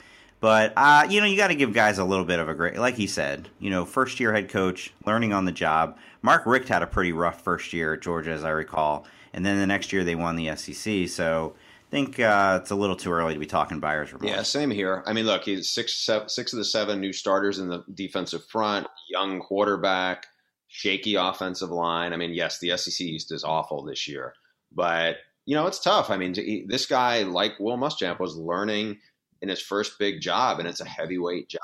[0.42, 2.78] But uh, you know, you got to give guys a little bit of a great,
[2.78, 5.98] like he said, you know, first year head coach, learning on the job.
[6.24, 9.60] Mark Richt had a pretty rough first year at Georgia, as I recall, and then
[9.60, 11.08] the next year they won the SEC.
[11.10, 14.32] So I think uh, it's a little too early to be talking buyers remorse.
[14.32, 15.04] Yeah, same here.
[15.06, 18.44] I mean, look, he's six, seven, six of the seven new starters in the defensive
[18.48, 20.26] front, young quarterback,
[20.70, 22.14] shaky offensive line.
[22.14, 24.34] I mean, yes, the SEC East is awful this year,
[24.72, 26.10] but you know it's tough.
[26.10, 26.34] I mean,
[26.68, 28.98] this guy, like Will Muschamp, was learning
[29.42, 31.62] in his first big job, and it's a heavyweight job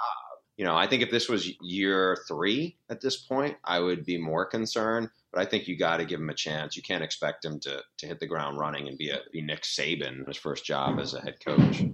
[0.57, 4.17] you know, I think if this was year three at this point, I would be
[4.17, 5.09] more concerned.
[5.31, 6.75] But I think you got to give him a chance.
[6.75, 9.61] You can't expect him to to hit the ground running and be a be Nick
[9.61, 11.81] Saban his first job as a head coach.
[11.81, 11.93] I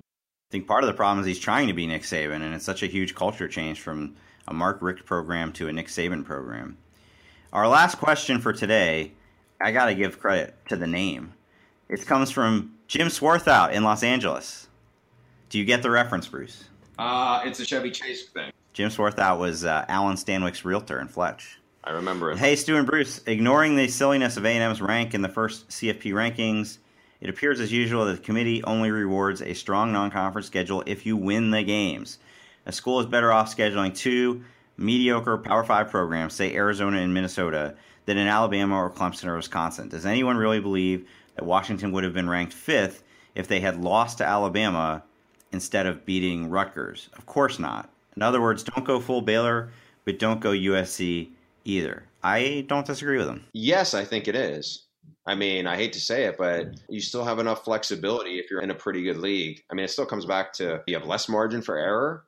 [0.49, 2.83] think part of the problem is he's trying to be Nick Saban, and it's such
[2.83, 4.15] a huge culture change from
[4.47, 6.77] a Mark Richt program to a Nick Saban program.
[7.51, 9.11] Our last question for today,
[9.59, 11.33] I got to give credit to the name.
[11.89, 14.67] It comes from Jim Swarthout in Los Angeles.
[15.53, 16.63] Do you get the reference, Bruce?
[16.97, 18.51] Uh, it's a Chevy Chase thing.
[18.73, 21.59] Jim Swarthout was uh, Alan Stanwyk's realtor in Fletch.
[21.83, 22.39] I remember it.
[22.39, 26.79] Hey, Stew and Bruce, ignoring the silliness of A&M's rank in the first CFP rankings,
[27.21, 31.05] It appears as usual that the committee only rewards a strong non conference schedule if
[31.05, 32.17] you win the games.
[32.65, 34.43] A school is better off scheduling two
[34.75, 37.75] mediocre Power 5 programs, say Arizona and Minnesota,
[38.07, 39.87] than in Alabama or Clemson or Wisconsin.
[39.87, 43.03] Does anyone really believe that Washington would have been ranked fifth
[43.35, 45.03] if they had lost to Alabama
[45.53, 47.09] instead of beating Rutgers?
[47.13, 47.89] Of course not.
[48.15, 49.71] In other words, don't go full Baylor,
[50.05, 51.29] but don't go USC
[51.65, 52.03] either.
[52.23, 53.45] I don't disagree with them.
[53.53, 54.85] Yes, I think it is.
[55.25, 58.61] I mean, I hate to say it, but you still have enough flexibility if you're
[58.61, 59.61] in a pretty good league.
[59.71, 62.25] I mean, it still comes back to you have less margin for error,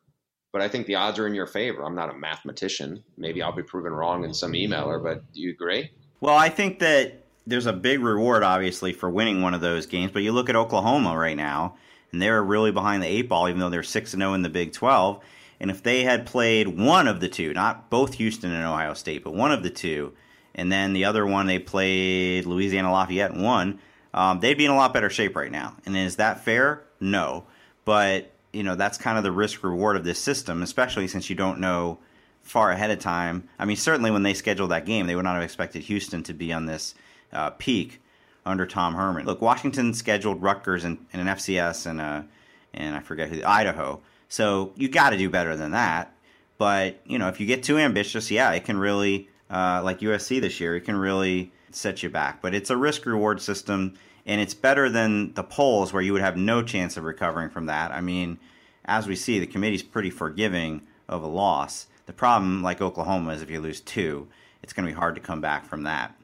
[0.53, 1.83] but I think the odds are in your favor.
[1.83, 3.03] I'm not a mathematician.
[3.17, 5.91] Maybe I'll be proven wrong in some emailer, but do you agree?
[6.21, 10.11] Well, I think that there's a big reward, obviously, for winning one of those games.
[10.13, 11.75] But you look at Oklahoma right now,
[12.15, 14.41] and they're really behind the eight ball, even though they're six and zero oh in
[14.41, 15.21] the Big Twelve.
[15.59, 19.21] And if they had played one of the two, not both Houston and Ohio State,
[19.21, 20.13] but one of the two,
[20.53, 23.79] and then the other one they played Louisiana Lafayette and won,
[24.13, 25.75] um, they'd be in a lot better shape right now.
[25.85, 26.85] And is that fair?
[27.01, 27.47] No.
[27.83, 31.35] But, you know, that's kind of the risk reward of this system, especially since you
[31.35, 31.99] don't know
[32.43, 33.49] far ahead of time.
[33.59, 36.33] I mean, certainly when they scheduled that game, they would not have expected Houston to
[36.33, 36.95] be on this
[37.33, 38.01] uh, peak
[38.45, 39.25] under Tom Herman.
[39.25, 42.25] Look, Washington scheduled Rutgers and, an FCS and, a,
[42.73, 44.01] and I forget who, Idaho.
[44.29, 46.13] So you got to do better than that.
[46.57, 50.39] But you know, if you get too ambitious, yeah, it can really, uh, like USC
[50.39, 52.41] this year, it can really set you back.
[52.41, 56.21] But it's a risk reward system, and it's better than the polls where you would
[56.21, 57.91] have no chance of recovering from that.
[57.91, 58.39] I mean,
[58.85, 61.87] as we see, the committee's pretty forgiving of a loss.
[62.05, 64.27] The problem, like Oklahoma, is if you lose two,
[64.63, 66.15] it's going to be hard to come back from that.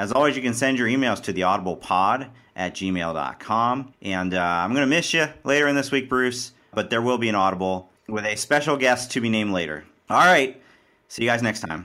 [0.00, 3.94] As always, you can send your emails to the audiblepod at gmail.com.
[4.00, 7.18] And uh, I'm going to miss you later in this week, Bruce but there will
[7.18, 9.84] be an Audible with a special guest to be named later.
[10.08, 10.60] All right.
[11.08, 11.84] See you guys next time.